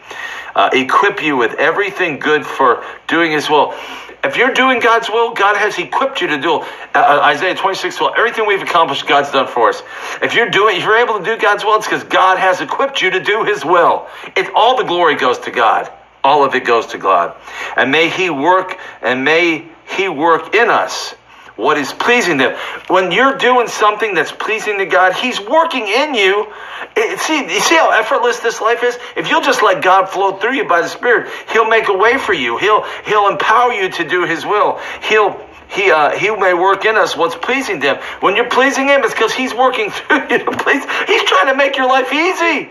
Uh, 0.55 0.71
equip 0.73 1.21
you 1.21 1.37
with 1.37 1.53
everything 1.53 2.17
good 2.17 2.43
for 2.43 2.83
doing 3.07 3.31
his 3.31 3.51
will. 3.51 3.75
If 4.23 4.35
you're 4.35 4.51
doing 4.51 4.79
God's 4.79 5.07
will, 5.07 5.35
God 5.35 5.57
has 5.57 5.77
equipped 5.77 6.21
you 6.21 6.27
to 6.27 6.41
do 6.41 6.55
uh, 6.55 6.65
uh 6.95 7.21
Isaiah 7.23 7.53
26, 7.53 8.01
well, 8.01 8.15
everything 8.17 8.47
we've 8.47 8.63
accomplished, 8.63 9.07
God's 9.07 9.29
done 9.29 9.45
for 9.45 9.69
us. 9.69 9.83
If 10.23 10.33
you're 10.33 10.49
doing, 10.49 10.77
if 10.77 10.83
you're 10.83 10.97
able 10.97 11.19
to 11.19 11.23
do 11.23 11.37
God's 11.37 11.63
will, 11.63 11.75
it's 11.75 11.85
because 11.85 12.03
God 12.03 12.39
has 12.39 12.61
equipped 12.61 12.99
you 12.99 13.11
to 13.11 13.19
do 13.19 13.43
his 13.43 13.63
will. 13.63 14.07
It, 14.35 14.49
all 14.55 14.75
the 14.75 14.85
glory 14.85 15.15
goes 15.15 15.37
to 15.39 15.51
God. 15.51 15.91
All 16.23 16.43
of 16.43 16.55
it 16.55 16.65
goes 16.65 16.87
to 16.87 16.97
God. 16.97 17.35
And 17.75 17.91
may 17.91 18.09
he 18.09 18.31
work, 18.31 18.79
and 19.03 19.23
may 19.23 19.70
he 19.87 20.09
work 20.09 20.55
in 20.55 20.69
us 20.69 21.15
what 21.61 21.77
is 21.77 21.93
pleasing 21.93 22.39
to 22.39 22.51
him. 22.51 22.59
When 22.87 23.11
you're 23.11 23.37
doing 23.37 23.67
something 23.67 24.15
that's 24.15 24.31
pleasing 24.31 24.79
to 24.79 24.85
God, 24.85 25.13
He's 25.13 25.39
working 25.39 25.87
in 25.87 26.15
you. 26.15 26.47
It, 26.95 27.19
see, 27.19 27.43
you 27.43 27.59
see 27.59 27.75
how 27.75 27.91
effortless 27.91 28.39
this 28.39 28.61
life 28.61 28.83
is? 28.83 28.97
If 29.15 29.29
you'll 29.29 29.41
just 29.41 29.61
let 29.61 29.83
God 29.83 30.09
flow 30.09 30.37
through 30.37 30.55
you 30.55 30.67
by 30.67 30.81
the 30.81 30.87
Spirit, 30.87 31.31
He'll 31.51 31.69
make 31.69 31.87
a 31.87 31.93
way 31.97 32.17
for 32.17 32.33
you. 32.33 32.57
He'll 32.57 32.83
He'll 33.05 33.27
empower 33.27 33.73
you 33.73 33.89
to 33.89 34.07
do 34.07 34.25
His 34.25 34.45
will. 34.45 34.79
He'll 35.03 35.39
he, 35.71 35.89
uh, 35.89 36.11
he 36.11 36.29
may 36.35 36.53
work 36.53 36.83
in 36.83 36.97
us 36.97 37.15
what's 37.15 37.35
pleasing 37.35 37.79
to 37.79 37.95
him. 37.95 38.03
When 38.19 38.35
you're 38.35 38.49
pleasing 38.49 38.87
him, 38.87 39.03
it's 39.03 39.13
because 39.13 39.33
he's 39.33 39.53
working 39.53 39.89
through 39.91 40.27
you 40.29 40.39
to 40.39 40.51
please. 40.51 40.83
He's 41.07 41.23
trying 41.23 41.47
to 41.47 41.55
make 41.55 41.77
your 41.77 41.87
life 41.87 42.11
easy. 42.11 42.69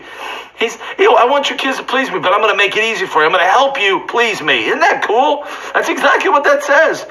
He's, 0.59 0.77
you 0.99 1.05
know, 1.05 1.15
I 1.15 1.25
want 1.25 1.49
your 1.49 1.57
kids 1.57 1.77
to 1.77 1.83
please 1.83 2.11
me, 2.11 2.19
but 2.19 2.31
I'm 2.31 2.41
going 2.41 2.53
to 2.53 2.57
make 2.57 2.77
it 2.77 2.83
easy 2.83 3.07
for 3.07 3.19
you. 3.19 3.25
I'm 3.25 3.31
going 3.31 3.43
to 3.43 3.49
help 3.49 3.79
you 3.79 4.05
please 4.07 4.41
me. 4.41 4.67
Isn't 4.67 4.79
that 4.81 5.03
cool? 5.07 5.43
That's 5.73 5.89
exactly 5.89 6.29
what 6.29 6.43
that 6.43 6.63
says 6.63 7.07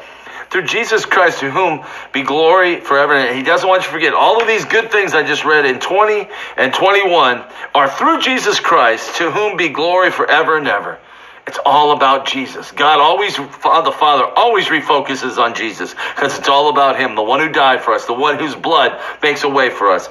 through 0.51 0.65
Jesus 0.65 1.05
Christ, 1.05 1.41
to 1.41 1.51
whom 1.51 1.85
be 2.13 2.23
glory 2.23 2.81
forever. 2.81 3.15
And 3.15 3.37
he 3.37 3.43
doesn't 3.43 3.69
want 3.69 3.83
you 3.83 3.87
to 3.87 3.93
forget 3.93 4.15
all 4.15 4.41
of 4.41 4.47
these 4.47 4.65
good 4.65 4.93
things 4.93 5.15
I 5.15 5.25
just 5.25 5.45
read 5.45 5.65
in 5.65 5.81
20 5.81 6.29
and 6.57 6.73
21 6.73 7.45
are 7.75 7.89
through 7.89 8.21
Jesus 8.21 8.61
Christ, 8.61 9.17
to 9.17 9.31
whom 9.31 9.57
be 9.57 9.69
glory 9.71 10.11
forever 10.11 10.57
and 10.57 10.69
ever. 10.69 10.99
It's 11.51 11.59
all 11.67 11.91
about 11.91 12.27
Jesus. 12.27 12.71
God 12.71 13.01
always, 13.01 13.35
the 13.35 13.43
Father 13.99 14.25
always 14.37 14.67
refocuses 14.67 15.37
on 15.37 15.53
Jesus 15.53 15.97
because 16.15 16.39
it's 16.39 16.49
all 16.49 16.71
about 16.71 16.97
Him, 16.97 17.17
the 17.17 17.25
one 17.25 17.41
who 17.41 17.49
died 17.49 17.83
for 17.83 17.93
us, 17.93 18.07
the 18.07 18.15
one 18.15 18.39
whose 18.39 18.55
blood 18.55 19.01
makes 19.21 19.43
a 19.43 19.49
way 19.49 19.69
for 19.69 19.91
us. 19.91 20.09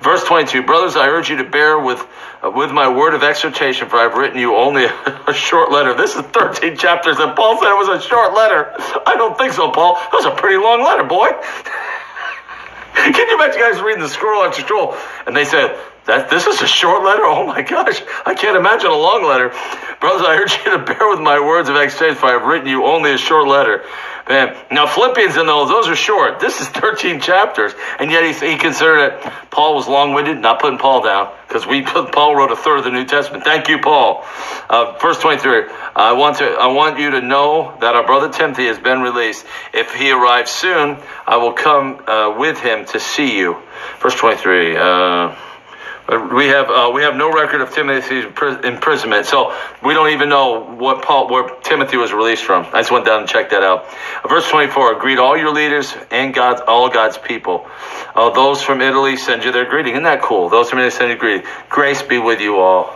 Verse 0.00 0.22
22, 0.24 0.64
brothers, 0.64 0.94
I 0.94 1.08
urge 1.08 1.30
you 1.30 1.38
to 1.38 1.44
bear 1.44 1.78
with, 1.78 2.06
uh, 2.44 2.50
with 2.50 2.72
my 2.72 2.94
word 2.94 3.14
of 3.14 3.22
exhortation, 3.22 3.88
for 3.88 3.96
I've 3.96 4.18
written 4.18 4.38
you 4.38 4.54
only 4.54 4.84
a, 4.84 5.22
a, 5.28 5.32
short 5.32 5.72
letter. 5.72 5.94
This 5.94 6.14
is 6.14 6.20
13 6.20 6.76
chapters, 6.76 7.18
and 7.18 7.34
Paul 7.34 7.58
said 7.58 7.70
it 7.70 7.78
was 7.78 7.88
a 7.88 8.06
short 8.06 8.34
letter. 8.34 8.74
I 9.06 9.14
don't 9.16 9.38
think 9.38 9.54
so, 9.54 9.70
Paul. 9.70 9.96
It 9.96 10.12
was 10.12 10.26
a 10.26 10.32
pretty 10.32 10.62
long 10.62 10.82
letter, 10.84 11.04
boy. 11.04 11.28
Can 12.92 13.14
you 13.14 13.34
imagine 13.34 13.58
guys 13.58 13.80
reading 13.80 14.02
the 14.02 14.10
scroll 14.10 14.44
after 14.44 14.60
scroll? 14.60 14.94
And 15.26 15.34
they 15.34 15.46
said, 15.46 15.74
that 16.06 16.30
this 16.30 16.46
is 16.46 16.60
a 16.60 16.66
short 16.66 17.04
letter. 17.04 17.22
Oh 17.24 17.46
my 17.46 17.62
gosh, 17.62 18.02
I 18.26 18.34
can't 18.34 18.56
imagine 18.56 18.90
a 18.90 18.96
long 18.96 19.24
letter. 19.24 19.50
Brothers, 20.00 20.26
I 20.26 20.36
urge 20.36 20.52
you 20.64 20.76
to 20.76 20.78
bear 20.78 21.08
with 21.08 21.20
my 21.20 21.38
words 21.38 21.68
of 21.68 21.76
exchange, 21.76 22.18
for 22.18 22.26
I 22.26 22.32
have 22.32 22.42
written 22.42 22.68
you 22.68 22.84
only 22.84 23.12
a 23.12 23.18
short 23.18 23.46
letter. 23.46 23.84
Man, 24.28 24.56
now 24.70 24.86
Philippians 24.86 25.36
and 25.36 25.48
those, 25.48 25.68
those 25.68 25.88
are 25.88 25.96
short. 25.96 26.38
This 26.38 26.60
is 26.60 26.68
13 26.68 27.20
chapters, 27.20 27.72
and 27.98 28.10
yet 28.10 28.22
he, 28.22 28.52
he 28.52 28.56
considered 28.56 28.98
it. 28.98 29.32
Paul 29.50 29.74
was 29.74 29.88
long-winded, 29.88 30.38
not 30.38 30.60
putting 30.60 30.78
Paul 30.78 31.02
down, 31.02 31.32
because 31.48 31.66
we 31.66 31.82
put, 31.82 32.12
Paul 32.12 32.36
wrote 32.36 32.52
a 32.52 32.56
third 32.56 32.78
of 32.78 32.84
the 32.84 32.90
New 32.90 33.04
Testament. 33.04 33.42
Thank 33.42 33.68
you, 33.68 33.78
Paul. 33.78 34.24
Uh, 34.70 34.96
verse 35.00 35.18
23. 35.18 35.64
I 35.96 36.12
want 36.12 36.38
to, 36.38 36.44
I 36.44 36.68
want 36.68 37.00
you 37.00 37.10
to 37.10 37.20
know 37.20 37.76
that 37.80 37.96
our 37.96 38.06
brother 38.06 38.28
Timothy 38.28 38.66
has 38.66 38.78
been 38.78 39.00
released. 39.00 39.44
If 39.74 39.92
he 39.94 40.12
arrives 40.12 40.52
soon, 40.52 40.98
I 41.26 41.36
will 41.38 41.52
come 41.52 42.02
uh, 42.06 42.36
with 42.38 42.60
him 42.60 42.86
to 42.86 43.00
see 43.00 43.36
you. 43.36 43.60
Verse 44.00 44.14
23. 44.14 44.76
Uh, 44.76 45.36
we 46.18 46.46
have 46.48 46.68
uh, 46.68 46.90
we 46.92 47.02
have 47.02 47.16
no 47.16 47.32
record 47.32 47.60
of 47.60 47.72
Timothy's 47.72 48.24
imprisonment, 48.64 49.26
so 49.26 49.56
we 49.82 49.94
don't 49.94 50.10
even 50.10 50.28
know 50.28 50.60
what 50.60 51.02
Paul 51.02 51.28
where 51.28 51.48
Timothy 51.60 51.96
was 51.96 52.12
released 52.12 52.44
from. 52.44 52.66
I 52.72 52.80
just 52.80 52.90
went 52.90 53.06
down 53.06 53.20
and 53.20 53.28
checked 53.28 53.50
that 53.50 53.62
out. 53.62 53.86
Verse 54.28 54.48
twenty 54.50 54.70
four: 54.70 54.94
Greet 54.98 55.18
all 55.18 55.36
your 55.36 55.52
leaders 55.52 55.94
and 56.10 56.34
God's 56.34 56.60
all 56.66 56.88
God's 56.88 57.18
people. 57.18 57.66
Uh, 58.14 58.30
those 58.30 58.62
from 58.62 58.80
Italy 58.80 59.16
send 59.16 59.44
you 59.44 59.52
their 59.52 59.64
greeting. 59.64 59.92
Isn't 59.92 60.04
that 60.04 60.22
cool? 60.22 60.48
Those 60.48 60.70
from 60.70 60.80
Italy 60.80 60.90
send 60.90 61.10
you 61.10 61.16
greeting. 61.16 61.46
Grace 61.68 62.02
be 62.02 62.18
with 62.18 62.40
you 62.40 62.58
all. 62.58 62.94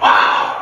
Wow. 0.00 0.58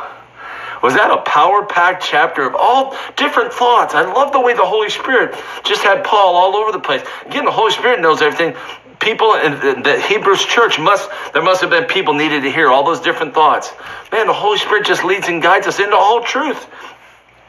Was 0.81 0.95
that 0.95 1.11
a 1.11 1.21
power 1.21 1.63
packed 1.65 2.03
chapter 2.03 2.41
of 2.41 2.55
all 2.55 2.97
different 3.15 3.53
thoughts? 3.53 3.93
I 3.93 4.01
love 4.01 4.31
the 4.31 4.39
way 4.39 4.53
the 4.53 4.65
Holy 4.65 4.89
Spirit 4.89 5.35
just 5.63 5.83
had 5.83 6.03
Paul 6.03 6.35
all 6.35 6.55
over 6.55 6.71
the 6.71 6.79
place. 6.79 7.03
Again, 7.25 7.45
the 7.45 7.51
Holy 7.51 7.71
Spirit 7.71 8.01
knows 8.01 8.21
everything 8.21 8.55
people 9.01 9.33
in 9.33 9.83
the 9.83 9.99
Hebrews 9.99 10.45
church 10.45 10.79
must, 10.79 11.09
there 11.33 11.43
must 11.43 11.61
have 11.61 11.69
been 11.69 11.85
people 11.85 12.13
needed 12.13 12.43
to 12.43 12.51
hear 12.51 12.69
all 12.69 12.85
those 12.85 13.01
different 13.01 13.33
thoughts. 13.33 13.71
Man, 14.11 14.27
the 14.27 14.33
Holy 14.33 14.57
Spirit 14.57 14.85
just 14.85 15.03
leads 15.03 15.27
and 15.27 15.41
guides 15.41 15.67
us 15.67 15.79
into 15.79 15.95
all 15.95 16.23
truth. 16.23 16.67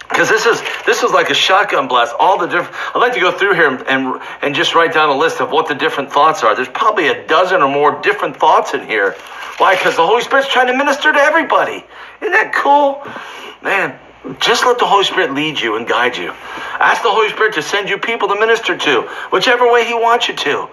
Because 0.09 0.29
this 0.29 0.45
is 0.45 0.63
this 0.85 1.03
is 1.03 1.11
like 1.11 1.31
a 1.31 1.35
shotgun 1.35 1.89
blast. 1.89 2.15
All 2.19 2.39
the 2.39 2.47
different. 2.47 2.77
I'd 2.95 2.99
like 2.99 3.15
to 3.15 3.21
go 3.21 3.33
through 3.33 3.55
here 3.55 3.69
and, 3.69 3.87
and 3.87 4.21
and 4.43 4.55
just 4.55 4.75
write 4.75 4.93
down 4.93 5.09
a 5.09 5.17
list 5.17 5.41
of 5.41 5.51
what 5.51 5.69
the 5.69 5.75
different 5.75 6.13
thoughts 6.13 6.43
are. 6.43 6.55
There's 6.55 6.69
probably 6.69 7.09
a 7.09 7.27
dozen 7.27 7.63
or 7.63 7.71
more 7.71 7.99
different 8.03 8.37
thoughts 8.37 8.75
in 8.75 8.87
here. 8.87 9.13
Why? 9.57 9.75
Because 9.75 9.97
the 9.97 10.07
Holy 10.07 10.21
Spirit's 10.21 10.49
trying 10.49 10.67
to 10.67 10.77
minister 10.77 11.13
to 11.13 11.19
everybody. 11.19 11.83
Isn't 12.21 12.33
that 12.33 12.53
cool, 12.53 13.03
man? 13.63 13.99
Just 14.39 14.65
let 14.65 14.79
the 14.79 14.87
Holy 14.87 15.05
Spirit 15.05 15.35
lead 15.35 15.59
you 15.59 15.77
and 15.77 15.87
guide 15.87 16.17
you. 16.17 16.33
Ask 16.79 17.03
the 17.03 17.11
Holy 17.11 17.29
Spirit 17.31 17.55
to 17.55 17.63
send 17.63 17.89
you 17.89 17.99
people 17.99 18.29
to 18.29 18.39
minister 18.39 18.77
to, 18.77 19.03
whichever 19.31 19.71
way 19.71 19.85
He 19.85 19.95
wants 19.95 20.29
you 20.29 20.37
to. 20.37 20.69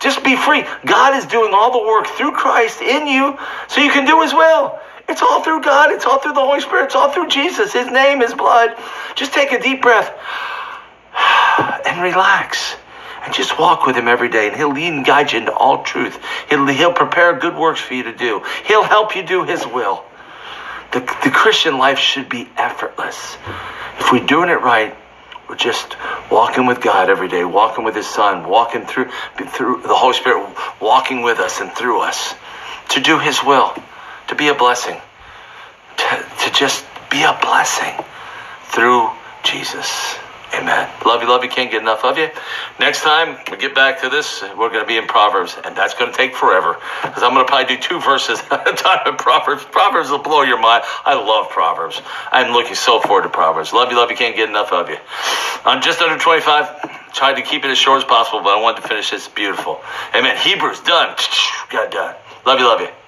Just 0.00 0.24
be 0.24 0.36
free. 0.36 0.64
God 0.86 1.14
is 1.14 1.26
doing 1.26 1.52
all 1.52 1.70
the 1.70 1.86
work 1.86 2.06
through 2.06 2.32
Christ 2.32 2.80
in 2.80 3.06
you 3.06 3.38
so 3.68 3.82
you 3.82 3.90
can 3.90 4.06
do 4.06 4.22
His 4.22 4.32
will. 4.32 4.78
It's 5.06 5.20
all 5.20 5.42
through 5.42 5.62
God. 5.62 5.92
It's 5.92 6.06
all 6.06 6.18
through 6.18 6.32
the 6.32 6.40
Holy 6.40 6.60
Spirit. 6.60 6.86
It's 6.86 6.94
all 6.94 7.10
through 7.10 7.28
Jesus, 7.28 7.74
His 7.74 7.90
name, 7.90 8.20
His 8.20 8.32
blood. 8.32 8.74
Just 9.14 9.34
take 9.34 9.52
a 9.52 9.60
deep 9.60 9.82
breath 9.82 10.10
and 11.86 12.02
relax. 12.02 12.76
And 13.24 13.32
just 13.32 13.58
walk 13.58 13.86
with 13.86 13.96
him 13.96 14.06
every 14.06 14.28
day, 14.28 14.48
and 14.48 14.56
he'll 14.56 14.72
lead 14.72 14.92
and 14.92 15.02
guide 15.04 15.32
you 15.32 15.38
into 15.38 15.52
all 15.52 15.82
truth. 15.82 16.18
He'll, 16.50 16.66
he'll 16.66 16.92
prepare 16.92 17.32
good 17.38 17.56
works 17.56 17.80
for 17.80 17.94
you 17.94 18.02
to 18.02 18.12
do. 18.14 18.42
He'll 18.66 18.82
help 18.82 19.16
you 19.16 19.22
do 19.22 19.44
his 19.44 19.66
will. 19.66 20.04
The, 20.94 21.00
the 21.00 21.30
Christian 21.30 21.76
life 21.76 21.98
should 21.98 22.28
be 22.28 22.48
effortless. 22.56 23.36
If 23.98 24.12
we're 24.12 24.24
doing 24.24 24.48
it 24.48 24.60
right, 24.60 24.96
we're 25.48 25.56
just 25.56 25.96
walking 26.30 26.66
with 26.66 26.80
God 26.80 27.10
every 27.10 27.26
day, 27.26 27.44
walking 27.44 27.84
with 27.84 27.96
His 27.96 28.06
Son, 28.06 28.48
walking 28.48 28.86
through 28.86 29.10
through 29.48 29.82
the 29.82 29.94
Holy 29.94 30.14
Spirit, 30.14 30.48
walking 30.80 31.22
with 31.22 31.40
us 31.40 31.60
and 31.60 31.72
through 31.72 32.00
us 32.00 32.34
to 32.90 33.00
do 33.00 33.18
His 33.18 33.42
will, 33.42 33.74
to 34.28 34.36
be 34.36 34.48
a 34.48 34.54
blessing, 34.54 35.00
to, 35.96 36.26
to 36.44 36.50
just 36.52 36.84
be 37.10 37.24
a 37.24 37.36
blessing 37.42 37.94
through 38.66 39.10
Jesus. 39.42 40.16
Amen. 40.54 40.88
Love 41.04 41.20
you, 41.20 41.28
love 41.28 41.42
you. 41.42 41.50
Can't 41.50 41.70
get 41.70 41.82
enough 41.82 42.04
of 42.04 42.16
you. 42.16 42.30
Next 42.78 43.02
time 43.02 43.36
we 43.50 43.56
get 43.56 43.74
back 43.74 44.02
to 44.02 44.08
this, 44.08 44.42
we're 44.56 44.68
going 44.68 44.82
to 44.82 44.86
be 44.86 44.96
in 44.96 45.06
Proverbs, 45.06 45.56
and 45.64 45.74
that's 45.74 45.94
going 45.94 46.10
to 46.10 46.16
take 46.16 46.36
forever 46.36 46.78
because 47.02 47.24
I'm 47.24 47.34
going 47.34 47.44
to 47.44 47.50
probably 47.50 47.74
do 47.74 47.82
two 47.82 48.00
verses 48.00 48.40
at 48.50 48.68
a 48.68 48.72
time 48.72 49.00
in 49.08 49.16
Proverbs. 49.16 49.64
Proverbs 49.64 50.10
will 50.10 50.22
blow 50.22 50.42
your 50.42 50.60
mind. 50.60 50.84
I 51.04 51.14
love 51.14 51.50
Proverbs. 51.50 52.00
I'm 52.30 52.52
looking 52.52 52.76
so 52.76 53.00
forward 53.00 53.22
to 53.22 53.30
Proverbs. 53.30 53.72
Love 53.72 53.90
you, 53.90 53.96
love 53.96 54.10
you. 54.10 54.16
Can't 54.16 54.36
get 54.36 54.48
enough 54.48 54.72
of 54.72 54.88
you. 54.88 54.98
I'm 55.64 55.82
just 55.82 56.00
under 56.00 56.22
25. 56.22 57.12
Tried 57.12 57.34
to 57.34 57.42
keep 57.42 57.64
it 57.64 57.70
as 57.70 57.78
short 57.78 57.98
as 57.98 58.04
possible, 58.04 58.40
but 58.42 58.56
I 58.56 58.62
wanted 58.62 58.82
to 58.82 58.88
finish 58.88 59.10
this 59.10 59.26
beautiful. 59.26 59.80
Amen. 60.14 60.36
Hebrews 60.36 60.80
done. 60.80 61.16
Got 61.70 61.90
done. 61.90 62.14
Love 62.46 62.60
you, 62.60 62.66
love 62.66 62.80
you. 62.80 63.03